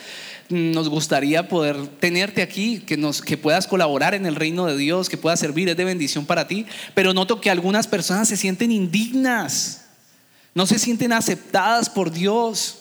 [0.48, 5.10] Nos gustaría poder tenerte aquí, que, nos, que puedas colaborar en el reino de Dios,
[5.10, 6.64] que puedas servir, es de bendición para ti.
[6.94, 9.84] Pero noto que algunas personas se sienten indignas,
[10.54, 12.78] no se sienten aceptadas por Dios,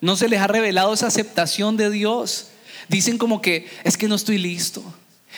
[0.00, 2.48] no se les ha revelado esa aceptación de Dios.
[2.88, 4.82] dicen como que es que no estoy listo,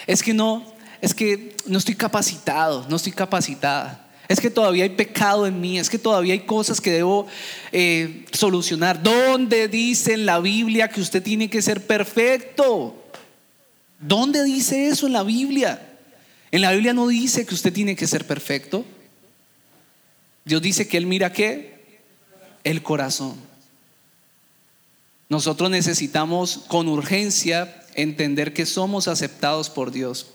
[0.07, 0.65] es que no,
[1.01, 4.04] es que no estoy capacitado, no estoy capacitada.
[4.29, 7.27] Es que todavía hay pecado en mí, es que todavía hay cosas que debo
[7.73, 9.03] eh, solucionar.
[9.03, 12.97] ¿Dónde dice en la Biblia que usted tiene que ser perfecto?
[14.01, 15.99] ¿Dónde dice eso en la Biblia?
[16.51, 18.85] En la Biblia no dice que usted tiene que ser perfecto.
[20.45, 21.99] Dios dice que Él mira qué?
[22.65, 23.35] El corazón.
[25.29, 30.34] Nosotros necesitamos con urgencia entender que somos aceptados por Dios.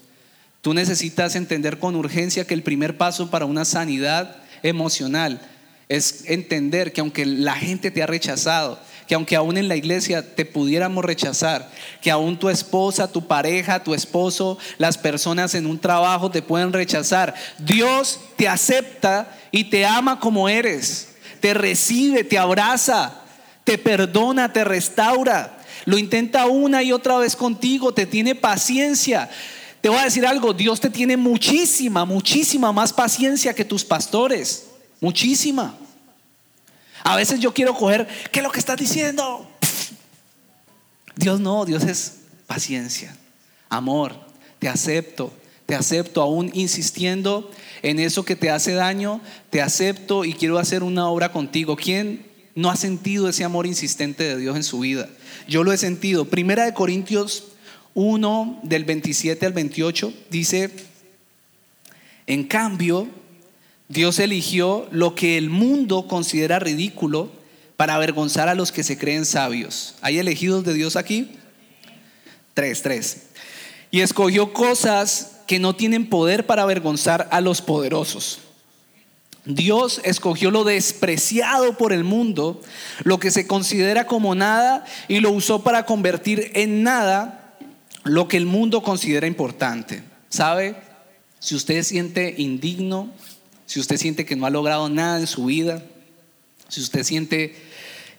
[0.62, 5.41] Tú necesitas entender con urgencia que el primer paso para una sanidad emocional
[5.88, 10.36] es entender que aunque la gente te ha rechazado, que aunque aún en la iglesia
[10.36, 15.80] te pudiéramos rechazar, que aún tu esposa, tu pareja, tu esposo, las personas en un
[15.80, 22.38] trabajo te pueden rechazar, Dios te acepta y te ama como eres, te recibe, te
[22.38, 23.22] abraza,
[23.63, 29.30] te perdona, te restaura, lo intenta una y otra vez contigo, te tiene paciencia.
[29.81, 34.65] Te voy a decir algo, Dios te tiene muchísima, muchísima más paciencia que tus pastores.
[34.99, 35.77] Muchísima.
[37.03, 39.49] A veces yo quiero coger, ¿qué es lo que estás diciendo?
[41.15, 43.15] Dios no, Dios es paciencia,
[43.67, 44.15] amor,
[44.57, 45.33] te acepto,
[45.65, 50.81] te acepto aún insistiendo en eso que te hace daño, te acepto y quiero hacer
[50.81, 51.75] una obra contigo.
[51.75, 55.09] ¿Quién no ha sentido ese amor insistente de Dios en su vida?
[55.47, 56.25] Yo lo he sentido.
[56.25, 57.49] Primera de Corintios
[57.99, 60.71] 1 del 27 al 28 dice,
[62.27, 63.09] en cambio,
[63.89, 67.29] Dios eligió lo que el mundo considera ridículo
[67.75, 69.95] para avergonzar a los que se creen sabios.
[69.99, 71.31] ¿Hay elegidos de Dios aquí?
[72.53, 73.23] Tres, tres.
[73.91, 78.39] Y escogió cosas que no tienen poder para avergonzar a los poderosos.
[79.43, 82.62] Dios escogió lo despreciado por el mundo,
[83.03, 87.38] lo que se considera como nada, y lo usó para convertir en nada
[88.03, 90.03] lo que el mundo considera importante.
[90.29, 90.75] ¿Sabe?
[91.39, 93.12] Si usted siente indigno,
[93.65, 95.83] si usted siente que no ha logrado nada en su vida,
[96.67, 97.55] si usted siente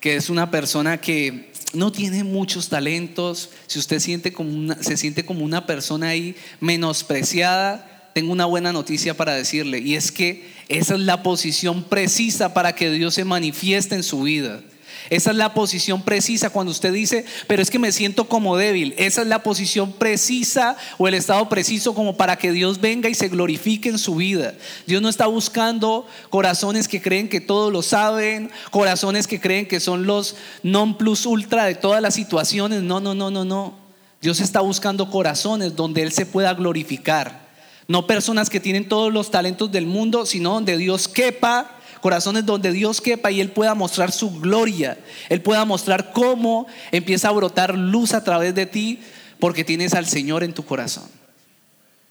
[0.00, 5.24] que es una persona que no tiene muchos talentos, si usted siente como se siente
[5.24, 10.94] como una persona ahí menospreciada, tengo una buena noticia para decirle, y es que esa
[10.94, 14.62] es la posición precisa para que Dios se manifieste en su vida.
[15.08, 18.94] Esa es la posición precisa cuando usted dice, pero es que me siento como débil.
[18.98, 23.14] Esa es la posición precisa o el estado preciso como para que Dios venga y
[23.14, 24.54] se glorifique en su vida.
[24.86, 29.80] Dios no está buscando corazones que creen que todo lo saben, corazones que creen que
[29.80, 32.82] son los non plus ultra de todas las situaciones.
[32.82, 33.74] No, no, no, no, no.
[34.20, 37.48] Dios está buscando corazones donde Él se pueda glorificar.
[37.88, 42.72] No personas que tienen todos los talentos del mundo, sino donde Dios quepa corazones donde
[42.72, 47.76] Dios quepa y Él pueda mostrar su gloria, Él pueda mostrar cómo empieza a brotar
[47.76, 49.00] luz a través de ti
[49.38, 51.08] porque tienes al Señor en tu corazón.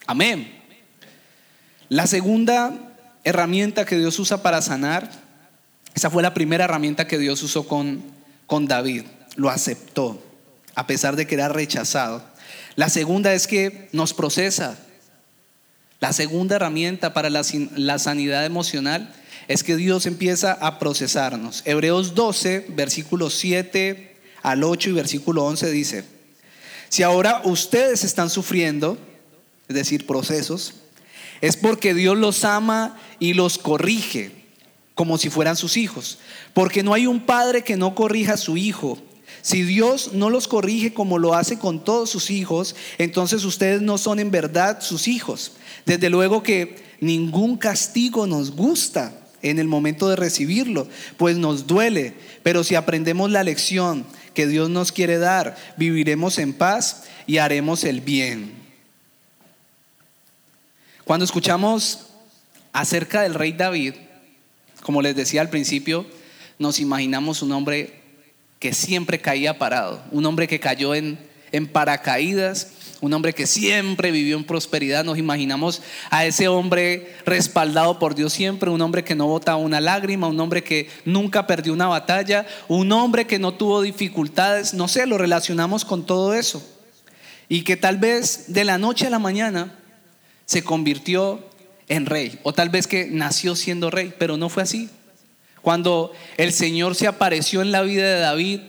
[0.08, 0.60] Amén.
[1.90, 2.74] La segunda
[3.24, 5.10] herramienta que Dios usa para sanar,
[5.94, 8.04] esa fue la primera herramienta que Dios usó con,
[8.48, 9.04] con David,
[9.36, 10.22] lo aceptó,
[10.76, 12.24] a pesar de que era rechazado.
[12.76, 14.78] La segunda es que nos procesa.
[16.00, 17.42] La segunda herramienta para la,
[17.76, 19.14] la sanidad emocional
[19.50, 21.64] es que Dios empieza a procesarnos.
[21.66, 26.06] Hebreos 12, versículo 7 al 8 y versículo 11 dice,
[26.88, 29.00] si ahora ustedes están sufriendo,
[29.68, 30.76] es decir, procesos,
[31.42, 34.32] es porque Dios los ama y los corrige
[34.94, 36.20] como si fueran sus hijos.
[36.54, 39.00] Porque no hay un padre que no corrija a su hijo.
[39.42, 43.98] Si Dios no los corrige como lo hace con todos sus hijos, entonces ustedes no
[43.98, 45.54] son en verdad sus hijos.
[45.88, 52.14] Desde luego que ningún castigo nos gusta en el momento de recibirlo, pues nos duele,
[52.44, 57.84] pero si aprendemos la lección que Dios nos quiere dar, viviremos en paz y haremos
[57.84, 58.54] el bien.
[61.04, 62.08] Cuando escuchamos
[62.72, 63.96] acerca del rey David,
[64.84, 66.06] como les decía al principio,
[66.58, 68.00] nos imaginamos un hombre
[68.60, 71.18] que siempre caía parado, un hombre que cayó en,
[71.52, 75.06] en paracaídas un hombre que siempre vivió en prosperidad.
[75.06, 79.80] Nos imaginamos a ese hombre respaldado por Dios siempre, un hombre que no botaba una
[79.80, 84.74] lágrima, un hombre que nunca perdió una batalla, un hombre que no tuvo dificultades.
[84.74, 86.66] No sé, lo relacionamos con todo eso.
[87.48, 89.76] Y que tal vez de la noche a la mañana
[90.46, 91.48] se convirtió
[91.88, 94.90] en rey, o tal vez que nació siendo rey, pero no fue así.
[95.62, 98.60] Cuando el Señor se apareció en la vida de David,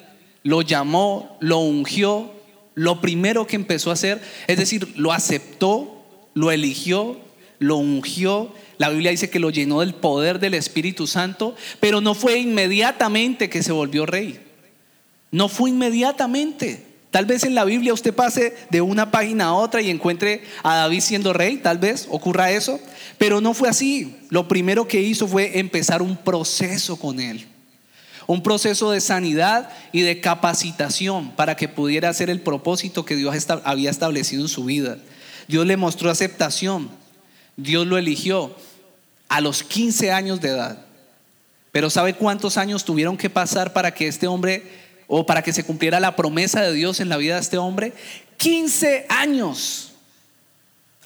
[0.42, 2.32] lo llamó, lo ungió,
[2.74, 6.04] lo primero que empezó a hacer, es decir, lo aceptó,
[6.34, 7.18] lo eligió,
[7.58, 8.52] lo ungió.
[8.78, 13.50] La Biblia dice que lo llenó del poder del Espíritu Santo, pero no fue inmediatamente
[13.50, 14.40] que se volvió rey.
[15.30, 16.86] No fue inmediatamente.
[17.10, 20.76] Tal vez en la Biblia usted pase de una página a otra y encuentre a
[20.76, 22.78] David siendo rey, tal vez ocurra eso,
[23.18, 24.16] pero no fue así.
[24.28, 27.46] Lo primero que hizo fue empezar un proceso con él,
[28.32, 33.34] un proceso de sanidad y de capacitación para que pudiera hacer el propósito que Dios
[33.64, 34.98] había establecido en su vida.
[35.48, 36.90] Dios le mostró aceptación,
[37.56, 38.54] Dios lo eligió
[39.28, 40.78] a los 15 años de edad.
[41.72, 44.62] Pero ¿sabe cuántos años tuvieron que pasar para que este hombre
[45.08, 47.94] o para que se cumpliera la promesa de Dios en la vida de este hombre?
[48.36, 49.89] 15 años.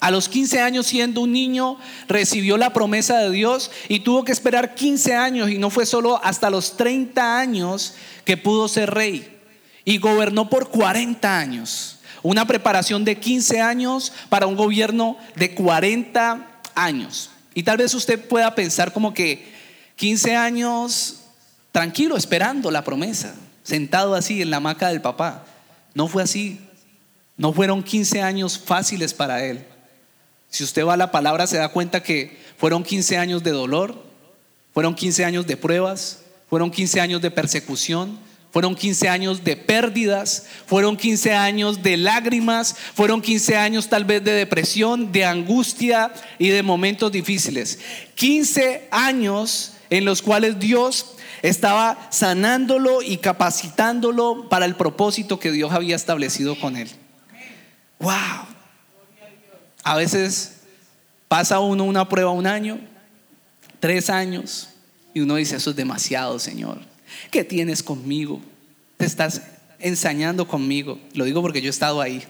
[0.04, 4.32] A los 15 años siendo un niño recibió la promesa de Dios y tuvo que
[4.32, 7.94] esperar 15 años y no fue solo hasta los 30 años
[8.26, 9.40] que pudo ser rey
[9.82, 12.00] y gobernó por 40 años.
[12.22, 17.30] Una preparación de 15 años para un gobierno de 40 años.
[17.54, 19.50] Y tal vez usted pueda pensar como que
[19.96, 21.20] 15 años
[21.72, 25.46] tranquilo esperando la promesa sentado así en la hamaca del papá.
[25.94, 26.60] No fue así.
[27.38, 29.64] No fueron 15 años fáciles para él.
[30.54, 34.00] Si usted va a la palabra se da cuenta que fueron 15 años de dolor,
[34.72, 38.20] fueron 15 años de pruebas, fueron 15 años de persecución,
[38.52, 44.22] fueron 15 años de pérdidas, fueron 15 años de lágrimas, fueron 15 años tal vez
[44.22, 47.80] de depresión, de angustia y de momentos difíciles.
[48.14, 55.72] 15 años en los cuales Dios estaba sanándolo y capacitándolo para el propósito que Dios
[55.72, 56.88] había establecido con él.
[57.98, 58.53] Wow.
[59.84, 60.62] A veces
[61.28, 62.80] pasa uno una prueba un año,
[63.78, 64.70] tres años,
[65.12, 66.80] y uno dice, eso es demasiado, Señor.
[67.30, 68.40] ¿Qué tienes conmigo?
[68.96, 69.42] Te estás
[69.78, 70.98] ensañando conmigo.
[71.12, 72.24] Lo digo porque yo he estado ahí.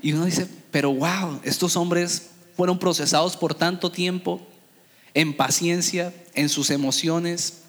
[0.00, 4.46] Y uno dice, pero wow, estos hombres fueron procesados por tanto tiempo
[5.14, 7.64] en paciencia, en sus emociones,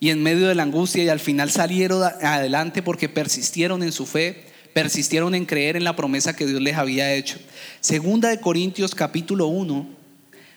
[0.00, 4.06] y en medio de la angustia y al final salieron adelante porque persistieron en su
[4.06, 4.46] fe,
[4.78, 7.36] persistieron en creer en la promesa que Dios les había hecho.
[7.80, 9.88] Segunda de Corintios capítulo 1,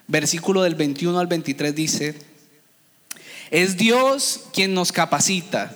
[0.05, 2.13] versículo del 21 al 23 dice,
[3.49, 5.75] es Dios quien nos capacita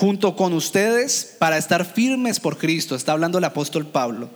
[0.00, 2.94] junto con ustedes para estar firmes por Cristo.
[2.94, 4.30] Está hablando el apóstol Pablo.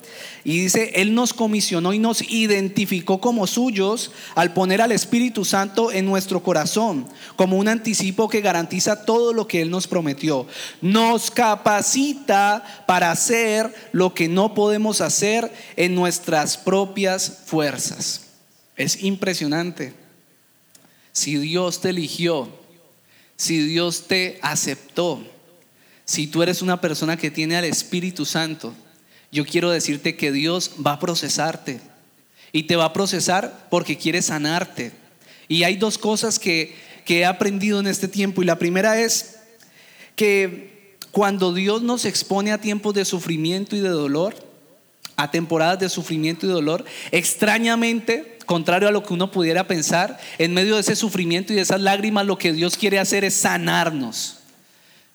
[0.45, 5.91] Y dice, Él nos comisionó y nos identificó como suyos al poner al Espíritu Santo
[5.91, 10.47] en nuestro corazón, como un anticipo que garantiza todo lo que Él nos prometió.
[10.83, 18.27] Nos capacita para hacer lo que no podemos hacer en nuestras propias fuerzas.
[18.77, 19.95] Es impresionante.
[21.13, 22.51] Si Dios te eligió,
[23.37, 25.25] si Dios te aceptó,
[26.05, 28.75] si tú eres una persona que tiene al Espíritu Santo,
[29.33, 31.81] yo quiero decirte que Dios va a procesarte.
[32.53, 34.93] Y te va a procesar porque quiere sanarte.
[35.49, 38.43] Y hay dos cosas que, que he aprendido en este tiempo.
[38.43, 39.41] Y la primera es
[40.15, 44.37] que cuando Dios nos expone a tiempos de sufrimiento y de dolor,
[45.17, 50.55] a temporadas de sufrimiento y dolor, extrañamente, contrario a lo que uno pudiera pensar, en
[50.55, 54.44] medio de ese sufrimiento y de esas lágrimas, lo que Dios quiere hacer es sanarnos.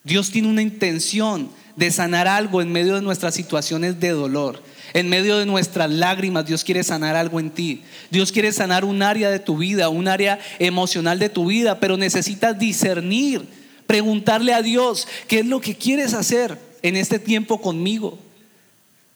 [0.04, 4.62] Dios tiene una intención de sanar algo en medio de nuestras situaciones de dolor.
[4.94, 7.84] En medio de nuestras lágrimas, Dios quiere sanar algo en ti.
[8.10, 11.96] Dios quiere sanar un área de tu vida, un área emocional de tu vida, pero
[11.96, 13.46] necesitas discernir,
[13.86, 18.18] preguntarle a Dios, ¿qué es lo que quieres hacer en este tiempo conmigo?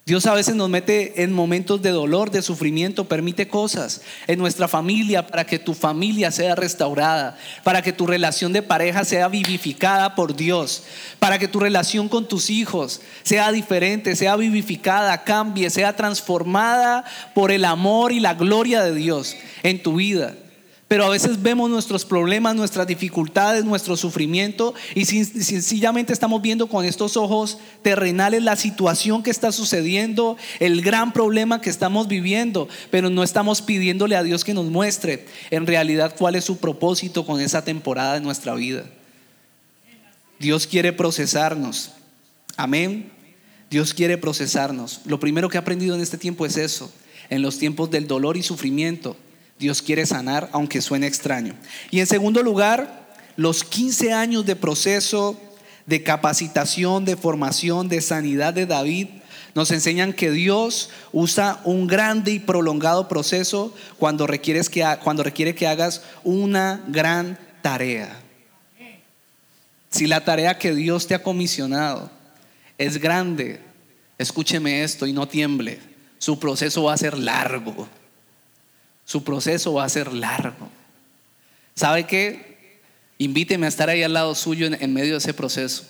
[0.06, 4.68] Dios a veces nos mete en momentos de dolor, de sufrimiento, permite cosas en nuestra
[4.68, 10.14] familia para que tu familia sea restaurada, para que tu relación de pareja sea vivificada
[10.14, 10.84] por Dios,
[11.20, 17.52] para que tu relación con tus hijos sea diferente, sea vivificada, cambie, sea transformada por
[17.52, 20.36] el amor y la gloria de Dios en tu vida.
[20.88, 26.86] Pero a veces vemos nuestros problemas, nuestras dificultades, nuestro sufrimiento y sencillamente estamos viendo con
[26.86, 33.10] estos ojos terrenales la situación que está sucediendo, el gran problema que estamos viviendo, pero
[33.10, 37.42] no estamos pidiéndole a Dios que nos muestre en realidad cuál es su propósito con
[37.42, 38.84] esa temporada de nuestra vida.
[40.38, 41.92] Dios quiere procesarnos.
[42.58, 43.10] Amén.
[43.70, 45.02] Dios quiere procesarnos.
[45.06, 46.94] Lo primero que he aprendido en este tiempo es eso.
[47.30, 49.16] En los tiempos del dolor y sufrimiento,
[49.64, 51.56] Dios quiere sanar, aunque suene extraño.
[51.90, 55.40] Y en segundo lugar, los 15 años de proceso
[55.86, 59.08] de capacitación, de formación, de sanidad de David
[59.56, 65.56] nos enseñan que Dios usa un grande y prolongado proceso cuando, requieres que, cuando requiere
[65.56, 68.20] que hagas una gran tarea.
[69.90, 72.12] Si la tarea que Dios te ha comisionado
[72.78, 73.62] es grande,
[74.18, 75.80] escúcheme esto y no tiemble,
[76.18, 77.88] su proceso va a ser largo.
[79.06, 80.70] Su proceso va a ser largo.
[81.76, 82.54] ¿Sabe qué?
[83.18, 85.86] Invíteme a estar ahí al lado suyo en, medio de ese proceso.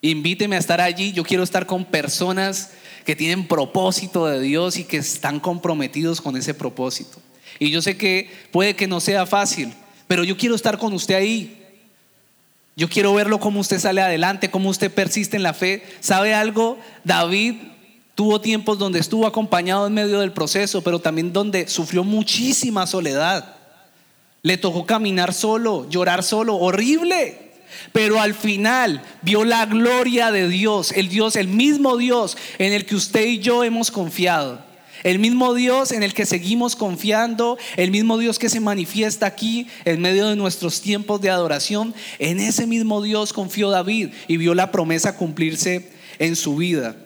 [0.00, 1.12] Invíteme a estar allí.
[1.12, 2.70] Yo quiero estar con personas
[3.04, 7.20] que tienen propósito de Dios y que están comprometidos con ese propósito.
[7.58, 9.72] Y yo sé que puede que no sea fácil,
[10.06, 11.60] pero yo quiero estar con usted ahí.
[12.76, 15.84] Yo quiero verlo cómo usted sale adelante, cómo usted persiste en la fe.
[16.00, 16.78] ¿Sabe algo?
[17.04, 17.54] David
[18.14, 23.56] tuvo tiempos donde estuvo acompañado en medio del proceso, pero también donde sufrió muchísima soledad.
[24.42, 27.40] Le tocó caminar solo, llorar solo, horrible.
[27.92, 32.86] Pero al final vio la gloria de Dios, el Dios, el mismo Dios en el
[32.86, 34.60] que usted y yo hemos confiado.
[35.02, 39.66] El mismo Dios en el que seguimos confiando, el mismo Dios que se manifiesta aquí
[39.84, 44.54] en medio de nuestros tiempos de adoración, en ese mismo Dios confió David y vio
[44.54, 46.96] la promesa cumplirse en su vida.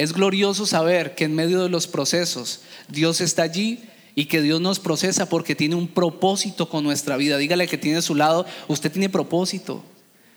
[0.00, 3.80] Es glorioso saber que en medio de los procesos Dios está allí
[4.14, 7.36] y que Dios nos procesa porque tiene un propósito con nuestra vida.
[7.36, 9.84] Dígale que tiene a su lado, usted tiene propósito.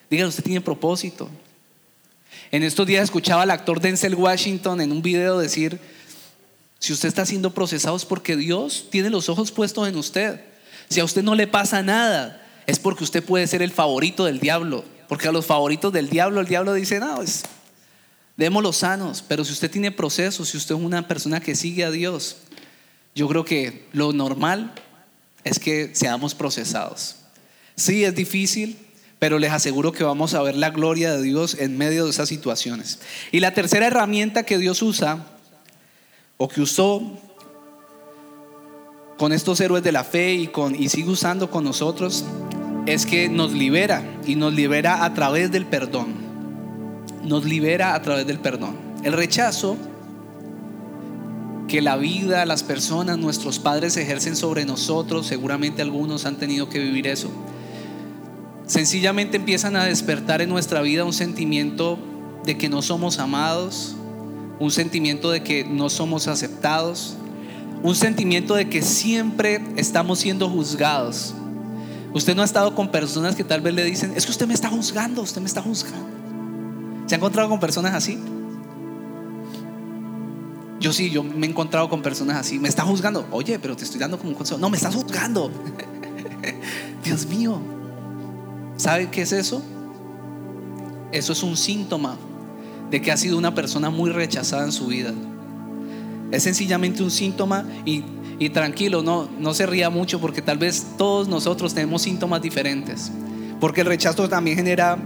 [0.09, 1.29] Dígale, usted tiene propósito.
[2.51, 5.79] En estos días escuchaba al actor Denzel Washington en un video decir,
[6.77, 10.41] si usted está siendo procesado es porque Dios tiene los ojos puestos en usted.
[10.89, 14.41] Si a usted no le pasa nada, es porque usted puede ser el favorito del
[14.41, 14.83] diablo.
[15.07, 17.43] Porque a los favoritos del diablo, el diablo dice, no, es,
[18.37, 19.23] démoslos sanos.
[19.27, 22.37] Pero si usted tiene procesos, si usted es una persona que sigue a Dios,
[23.15, 24.73] yo creo que lo normal
[25.43, 27.17] es que seamos procesados.
[27.75, 28.77] Sí, es difícil,
[29.19, 32.29] pero les aseguro que vamos a ver la gloria de Dios en medio de esas
[32.29, 32.99] situaciones.
[33.31, 35.25] Y la tercera herramienta que Dios usa
[36.37, 37.19] o que usó
[39.17, 42.25] con estos héroes de la fe y, con, y sigue usando con nosotros
[42.85, 46.22] es que nos libera y nos libera a través del perdón.
[47.23, 48.75] Nos libera a través del perdón.
[49.03, 49.77] El rechazo
[51.67, 56.79] que la vida, las personas, nuestros padres ejercen sobre nosotros, seguramente algunos han tenido que
[56.79, 57.29] vivir eso.
[58.67, 61.97] Sencillamente empiezan a despertar en nuestra vida un sentimiento
[62.45, 63.95] de que no somos amados,
[64.59, 67.15] un sentimiento de que no somos aceptados,
[67.81, 71.33] un sentimiento de que siempre estamos siendo juzgados.
[72.13, 74.53] Usted no ha estado con personas que tal vez le dicen, es que usted me
[74.53, 76.12] está juzgando, usted me está juzgando.
[77.05, 78.17] ¿Se ha encontrado con personas así?
[80.79, 82.59] Yo sí, yo me he encontrado con personas así.
[82.59, 83.25] Me está juzgando.
[83.31, 84.59] Oye, pero te estoy dando como un consejo.
[84.59, 85.49] No, me estás juzgando.
[87.03, 87.59] Dios mío.
[88.75, 89.61] ¿Sabe qué es eso?
[91.11, 92.17] Eso es un síntoma
[92.89, 95.13] de que ha sido una persona muy rechazada en su vida.
[96.31, 98.03] Es sencillamente un síntoma y,
[98.49, 103.11] tranquilo, no, no se ría mucho porque tal vez todos nosotros tenemos síntomas diferentes.
[103.59, 104.97] Porque el rechazo también genera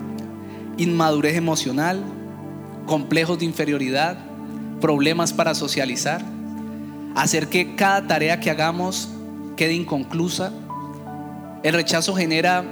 [0.77, 2.03] inmadurez emocional,
[2.85, 4.17] complejos de inferioridad,
[4.79, 6.23] problemas para socializar,
[7.15, 9.09] hacer que cada tarea que hagamos
[9.55, 10.51] quede inconclusa.
[11.63, 12.63] El rechazo genera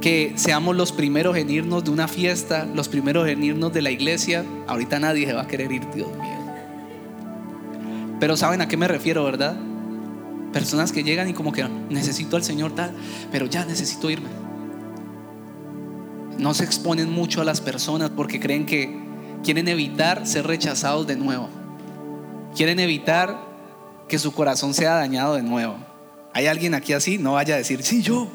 [0.00, 3.90] que seamos los primeros en irnos de una fiesta, los primeros en irnos de la
[3.90, 4.44] iglesia.
[4.66, 6.34] Ahorita nadie se va a querer ir, Dios mío.
[8.20, 9.56] Pero saben a qué me refiero, ¿verdad?
[10.52, 12.92] Personas que llegan y como que necesito al Señor tal,
[13.30, 14.43] pero ya necesito irme.
[16.38, 18.98] No se exponen mucho a las personas porque creen que
[19.42, 21.48] quieren evitar ser rechazados de nuevo.
[22.54, 23.38] Quieren evitar
[24.08, 25.76] que su corazón sea dañado de nuevo.
[26.32, 27.18] ¿Hay alguien aquí así?
[27.18, 28.28] No vaya a decir, sí, yo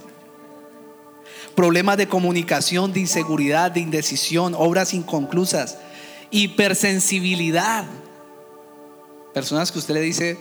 [1.60, 5.78] problemas de comunicación, de inseguridad, de indecisión, obras inconclusas,
[6.32, 7.84] hipersensibilidad.
[9.34, 10.40] Personas que usted le dice,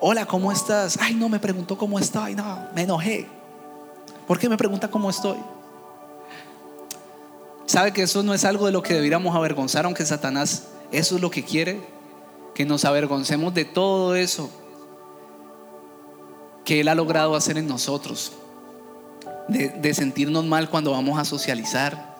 [0.00, 0.98] hola, ¿cómo estás?
[1.00, 3.28] Ay, no, me preguntó cómo estoy, no, me enojé.
[4.26, 5.38] ¿Por qué me pregunta cómo estoy?
[7.68, 11.20] ¿Sabe que eso no es algo de lo que debiéramos avergonzar, aunque Satanás eso es
[11.20, 11.78] lo que quiere?
[12.54, 14.50] Que nos avergoncemos de todo eso
[16.64, 18.32] que Él ha logrado hacer en nosotros
[19.48, 22.16] de, sentirnos mal cuando vamos a socializar,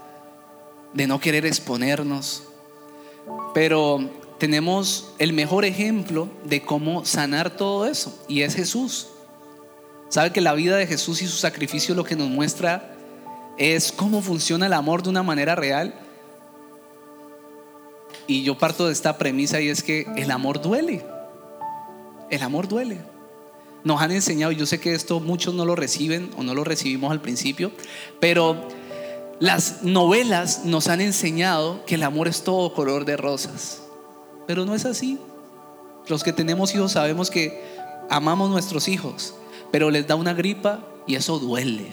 [0.93, 2.43] de no querer exponernos.
[3.55, 9.09] Pero tenemos el mejor ejemplo de cómo sanar todo eso y es Jesús.
[10.11, 12.98] ¿Sabe que la vida de Jesús y su sacrificio lo que nos muestra
[13.59, 15.95] es cómo funciona el amor de una manera real?
[18.27, 21.05] Y yo parto de esta premisa y es que el amor duele.
[22.31, 22.99] El amor duele
[23.85, 27.11] nos han enseñado, yo sé que esto muchos no lo reciben o no lo recibimos
[27.11, 27.73] al principio,
[28.21, 28.69] pero
[29.41, 33.83] las novelas nos han enseñado que el amor es todo color de rosas.
[34.47, 35.19] Pero no es así.
[36.09, 37.63] Los que tenemos hijos sabemos que
[38.11, 39.35] amamos nuestros hijos,
[39.71, 41.87] pero les da una gripa y eso duele.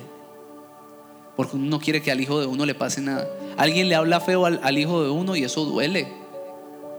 [1.36, 3.27] Porque uno no quiere que al hijo de uno le pase nada.
[3.57, 6.07] Alguien le habla feo al, hijo de uno y eso duele.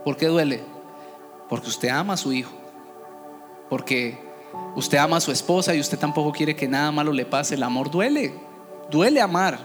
[0.05, 0.63] ¿Por qué duele?
[1.49, 2.53] Porque usted ama a su hijo.
[3.71, 4.27] Porque
[4.75, 7.55] Usted ama a su esposa y usted tampoco quiere que nada malo le pase.
[7.55, 8.35] El amor duele,
[8.91, 9.59] duele amar.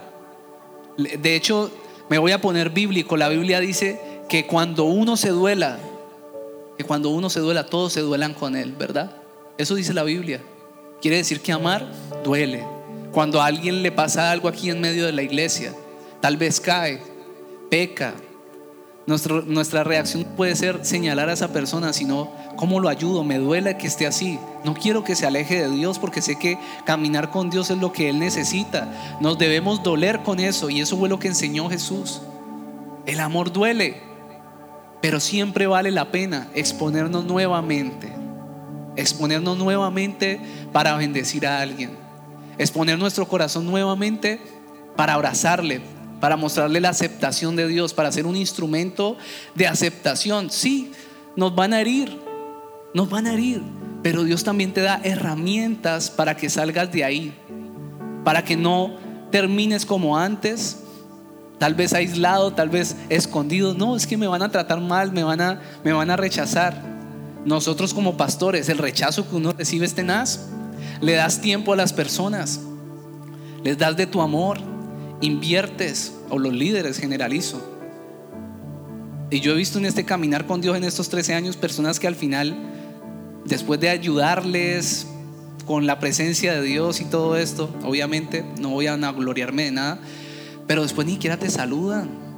[0.97, 1.71] De hecho,
[2.09, 3.15] Me voy a poner bíblico.
[3.15, 3.97] La Biblia dice
[4.27, 5.79] que cuando uno se duela,
[6.77, 9.15] que cuando uno se duela, todos se duelan con él, ¿verdad?
[9.57, 10.41] Eso dice la Biblia.
[11.01, 11.87] Quiere decir que amar
[12.25, 12.65] duele.
[13.11, 15.73] Cuando a alguien le pasa algo aquí en medio de la iglesia,
[16.21, 17.01] tal vez cae,
[17.69, 18.13] peca.
[19.05, 23.87] nuestra reacción puede ser señalar a esa persona, sino cómo lo ayudo, me duele que
[23.87, 24.39] esté así.
[24.63, 27.91] No quiero que se aleje de Dios porque sé que caminar con Dios es lo
[27.91, 29.17] que Él necesita.
[29.19, 32.21] Nos debemos doler con eso y eso fue lo que enseñó Jesús.
[33.05, 34.01] El amor duele,
[35.01, 38.13] pero siempre vale la pena exponernos nuevamente.
[38.95, 40.39] Exponernos nuevamente
[40.71, 42.10] para bendecir a alguien
[42.57, 44.39] exponer nuestro corazón nuevamente
[44.95, 45.81] para abrazarle,
[46.19, 49.17] para mostrarle la aceptación de Dios, para ser un instrumento
[49.55, 50.49] de aceptación.
[50.49, 50.91] Sí,
[51.35, 52.19] nos van a herir,
[52.93, 53.61] nos van a herir,
[54.03, 57.33] pero Dios también te da herramientas para que salgas de ahí,
[58.23, 58.97] para que no
[59.31, 60.83] termines como antes,
[61.57, 63.73] tal vez aislado, tal vez escondido.
[63.73, 66.91] No, es que me van a tratar mal, me van a, me van a rechazar.
[67.45, 70.47] Nosotros como pastores, el rechazo que uno recibe es tenaz.
[71.01, 72.61] Le das tiempo a las personas.
[73.63, 74.57] Les das de tu amor.
[75.21, 76.13] Inviertes.
[76.29, 77.61] O los líderes generalizo.
[79.29, 82.07] Y yo he visto en este caminar con Dios en estos 13 años personas que
[82.07, 82.55] al final,
[83.45, 85.07] después de ayudarles
[85.65, 89.99] con la presencia de Dios y todo esto, obviamente no voy a gloriarme de nada,
[90.67, 92.30] pero después ni siquiera te saludan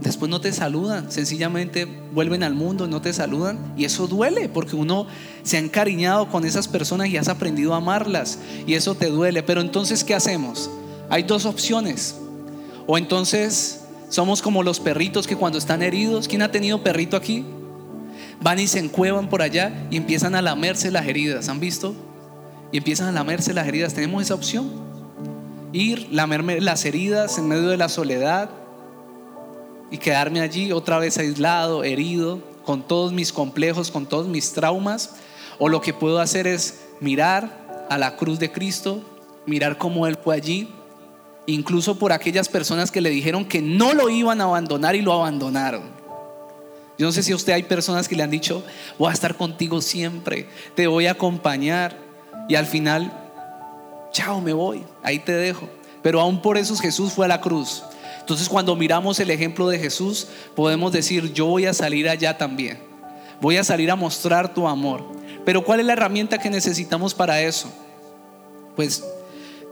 [0.00, 4.76] después no te saludan, sencillamente vuelven al mundo, no te saludan y eso duele porque
[4.76, 5.06] uno
[5.42, 9.42] se ha encariñado con esas personas y has aprendido a amarlas y eso te duele.
[9.42, 10.70] Pero entonces, ¿qué hacemos?
[11.08, 12.16] Hay dos opciones.
[12.86, 17.44] O entonces somos como los perritos que cuando están heridos, ¿quién ha tenido perrito aquí?
[18.40, 21.94] Van y se encuevan por allá y empiezan a lamerse las heridas, ¿han visto?
[22.72, 23.94] Y empiezan a lamerse las heridas.
[23.94, 24.70] Tenemos esa opción.
[25.72, 28.50] Ir, lamerme las heridas en medio de la soledad,
[29.90, 35.10] y quedarme allí otra vez aislado, herido, con todos mis complejos, con todos mis traumas.
[35.58, 39.02] O lo que puedo hacer es mirar a la cruz de Cristo,
[39.46, 40.68] mirar cómo Él fue allí,
[41.46, 45.12] incluso por aquellas personas que le dijeron que no lo iban a abandonar y lo
[45.12, 45.82] abandonaron.
[46.96, 48.62] Yo no sé si a usted hay personas que le han dicho,
[48.98, 51.96] voy a estar contigo siempre, te voy a acompañar
[52.48, 53.10] y al final,
[54.12, 55.68] chao, me voy, ahí te dejo.
[56.02, 57.82] Pero aún por eso Jesús fue a la cruz
[58.30, 62.78] entonces cuando miramos el ejemplo de Jesús, podemos decir, yo voy a salir allá también.
[63.40, 65.02] Voy a salir a mostrar tu amor.
[65.44, 67.68] Pero ¿cuál es la herramienta que necesitamos para eso?
[68.76, 69.02] Pues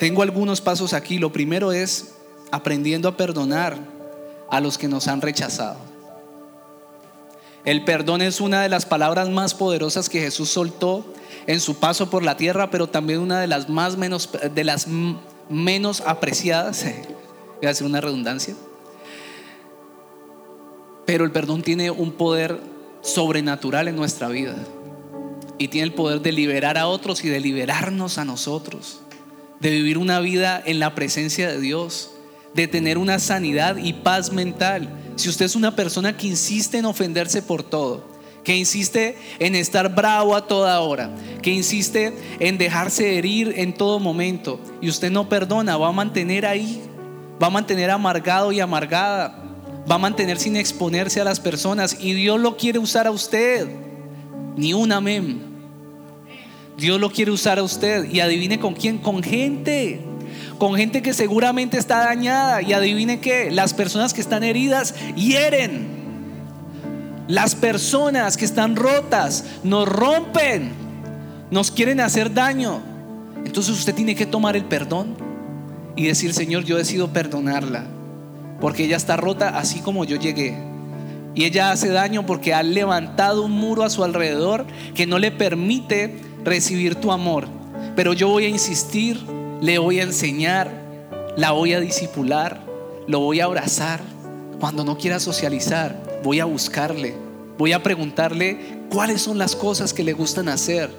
[0.01, 1.19] tengo algunos pasos aquí.
[1.19, 2.15] Lo primero es
[2.51, 3.79] aprendiendo a perdonar
[4.51, 5.79] a los que nos han rechazado.
[7.65, 11.05] El perdón es una de las palabras más poderosas que Jesús soltó
[11.47, 14.89] en su paso por la tierra, pero también una de las más menos de las
[15.49, 16.85] menos apreciadas
[17.61, 18.55] voy a hacer una redundancia.
[21.07, 22.61] Pero el perdón tiene un poder
[23.03, 24.57] sobrenatural en nuestra vida.
[25.59, 29.01] Y tiene el poder de liberar a otros y de liberarnos a nosotros.
[29.61, 32.11] De vivir una vida en la presencia de Dios.
[32.55, 34.89] De tener una sanidad y paz mental.
[35.17, 38.07] Si usted es una persona que insiste en ofenderse por todo,
[38.45, 41.11] que insiste en estar bravo a toda hora,
[41.43, 46.47] que insiste en dejarse herir en todo momento y usted no perdona, va a mantener
[46.47, 46.88] ahí
[47.41, 49.35] va a mantener amargado y amargada,
[49.91, 53.69] va a mantener sin exponerse a las personas y Dios lo quiere usar a usted.
[54.57, 55.43] Ni un amén.
[56.77, 60.01] Dios lo quiere usar a usted y adivine con quién, con gente.
[60.59, 65.97] Con gente que seguramente está dañada y adivine que las personas que están heridas hieren.
[67.29, 70.73] Las personas que están rotas nos rompen,
[71.51, 72.81] nos quieren hacer daño.
[73.45, 75.28] Entonces usted tiene que tomar el perdón
[75.99, 77.85] y decir, Señor, yo decido perdonarla,
[78.61, 80.57] porque ella está rota así como yo llegué.
[81.35, 85.33] Y ella hace daño porque ha levantado un muro a su alrededor que no le
[85.33, 87.49] permite recibir tu amor.
[87.97, 89.21] Pero yo voy a insistir,
[89.61, 90.71] le voy a enseñar,
[91.37, 92.61] la voy a disipular,
[93.09, 94.01] lo voy a abrazar.
[94.61, 97.17] Cuando no quiera socializar, voy a buscarle,
[97.59, 100.91] voy a preguntarle cuáles son las cosas que le gustan hacer.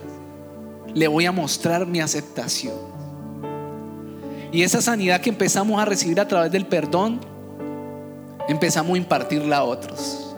[0.93, 2.98] Le voy a mostrar mi aceptación.
[4.51, 7.19] Y esa sanidad que empezamos a recibir a través del perdón,
[8.47, 10.35] empezamos a impartirla a otros.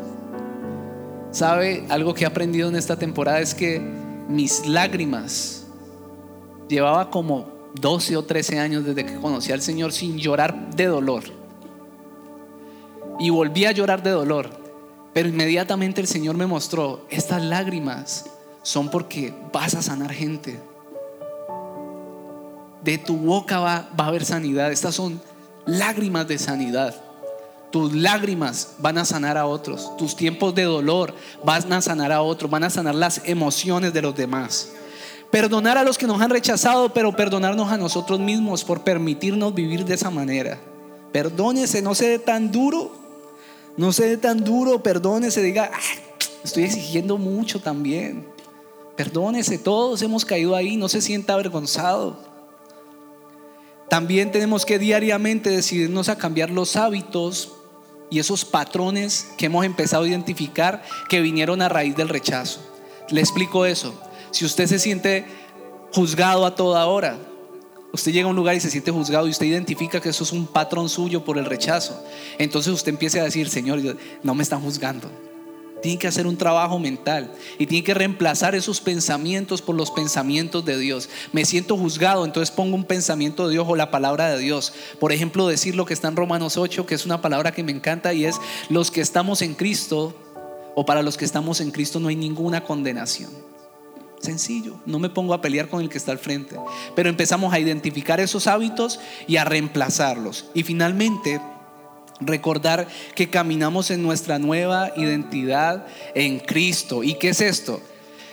[1.32, 1.86] ¿Sabe?
[1.88, 3.80] Algo que he aprendido en esta temporada es que
[4.28, 5.66] mis lágrimas,
[6.68, 7.47] llevaba como
[7.80, 11.24] 12 o 13 años desde que conocí al Señor sin llorar de dolor.
[13.20, 14.49] Y volví a llorar de dolor.
[15.14, 18.26] Pero inmediatamente el Señor me mostró, estas lágrimas
[18.62, 20.59] son porque vas a sanar gente
[22.84, 24.71] de tu boca va, a haber sanidad.
[24.71, 25.21] Estas son
[25.65, 26.95] lágrimas de sanidad.
[27.71, 31.13] tus lágrimas van a sanar a otros, tus tiempos de dolor
[31.45, 34.73] van a sanar a otros, van a sanar las emociones de los demás.
[35.32, 39.86] Perdonar a los que nos han rechazado, pero perdonarnos a nosotros mismos por permitirnos vivir
[39.86, 40.59] de esa manera.
[41.13, 42.91] Perdónese, no se dé tan duro,
[43.77, 45.71] no se dé tan duro, perdónese, diga,
[46.43, 48.27] estoy exigiendo mucho también.
[48.97, 52.30] Perdónese, todos hemos caído ahí, no se sienta avergonzado.
[53.91, 57.51] También tenemos que diariamente decidirnos a cambiar los hábitos
[58.09, 62.61] y esos patrones que hemos empezado a identificar que vinieron a raíz del rechazo.
[63.09, 63.93] Le explico eso.
[64.31, 65.25] Si usted se siente
[65.91, 67.17] juzgado a toda hora,
[67.91, 70.31] usted llega a un lugar y se siente juzgado y usted identifica que eso es
[70.31, 72.01] un patrón suyo por el rechazo,
[72.37, 73.81] entonces usted empieza a decir, Señor,
[74.23, 75.11] no me están juzgando.
[75.82, 80.63] Tiene que hacer un trabajo mental y tiene que reemplazar esos pensamientos por los pensamientos
[80.63, 81.09] de Dios.
[81.34, 84.73] Me siento juzgado, entonces pongo un pensamiento de Dios o la palabra de Dios.
[84.99, 87.71] Por ejemplo, decir lo que está en Romanos 8, que es una palabra que me
[87.71, 90.13] encanta y es los que estamos en Cristo
[90.75, 93.32] o para los que estamos en Cristo no hay ninguna condenación.
[94.21, 96.55] Sencillo, no me pongo a pelear con el que está al frente,
[96.95, 100.45] pero empezamos a identificar esos hábitos y a reemplazarlos.
[100.53, 101.41] Y finalmente
[102.22, 107.03] recordar que caminamos en nuestra nueva identidad en Cristo.
[107.03, 107.82] ¿Y qué es esto?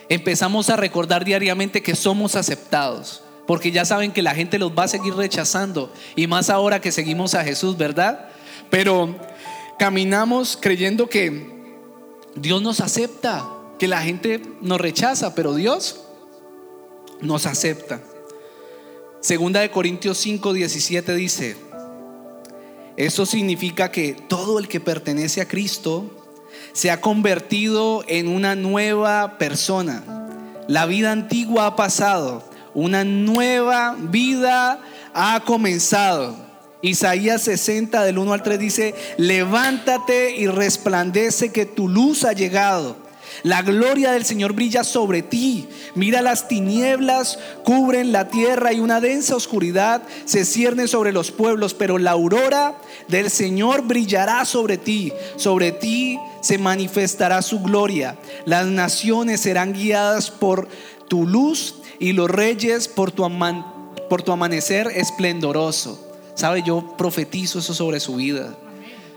[0.09, 4.84] Empezamos a recordar diariamente que somos aceptados, porque ya saben que la gente los va
[4.84, 8.28] a seguir rechazando, y más ahora que seguimos a Jesús, ¿verdad?
[8.70, 9.16] Pero
[9.78, 11.59] caminamos creyendo que
[12.34, 13.47] Dios nos acepta,
[13.78, 16.01] que la gente nos rechaza, pero Dios
[17.20, 18.01] nos acepta.
[19.20, 21.57] Segunda de Corintios 5, 17 dice,
[22.99, 26.11] eso significa que todo el que pertenece a Cristo
[26.72, 30.03] se ha convertido en una nueva persona.
[30.66, 32.42] La vida antigua ha pasado,
[32.74, 34.80] una nueva vida
[35.14, 36.34] ha comenzado.
[36.82, 43.07] Isaías 60 del 1 al 3 dice, levántate y resplandece que tu luz ha llegado
[43.43, 45.68] la gloria del Señor brilla sobre ti.
[45.95, 51.74] Mira las tinieblas cubren la tierra y una densa oscuridad se cierne sobre los pueblos,
[51.74, 52.76] pero la aurora
[53.09, 55.12] del Señor brillará sobre ti.
[55.36, 58.18] Sobre ti se manifestará su gloria.
[58.45, 60.68] Las naciones serán guiadas por
[61.09, 66.05] tu luz y los reyes por tu, amanecer esplendoroso.
[66.34, 66.62] ¿Sabe?
[66.62, 68.57] Yo profetizo eso sobre su vida.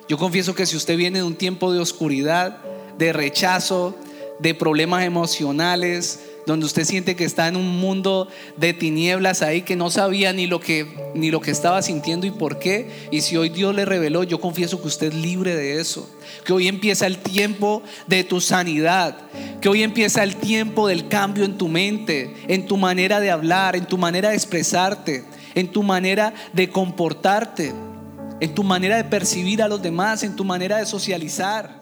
[0.10, 2.58] Yo confieso que si usted viene de un tiempo de oscuridad,
[2.98, 3.96] de rechazo,
[4.42, 8.28] de problemas emocionales, donde usted siente que está en un mundo
[8.58, 12.32] de tinieblas ahí que no sabía ni lo que ni lo que estaba sintiendo y
[12.32, 12.90] por qué.
[13.12, 16.10] Y si hoy Dios le reveló, yo confieso que usted es libre de eso.
[16.46, 19.18] Que hoy empieza el tiempo de tu sanidad,
[19.60, 23.76] que hoy empieza el tiempo del cambio en tu mente, en tu manera de hablar,
[23.76, 27.74] en tu manera de expresarte, en tu manera de comportarte,
[28.40, 31.81] en tu manera de percibir a los demás, en tu manera de socializar.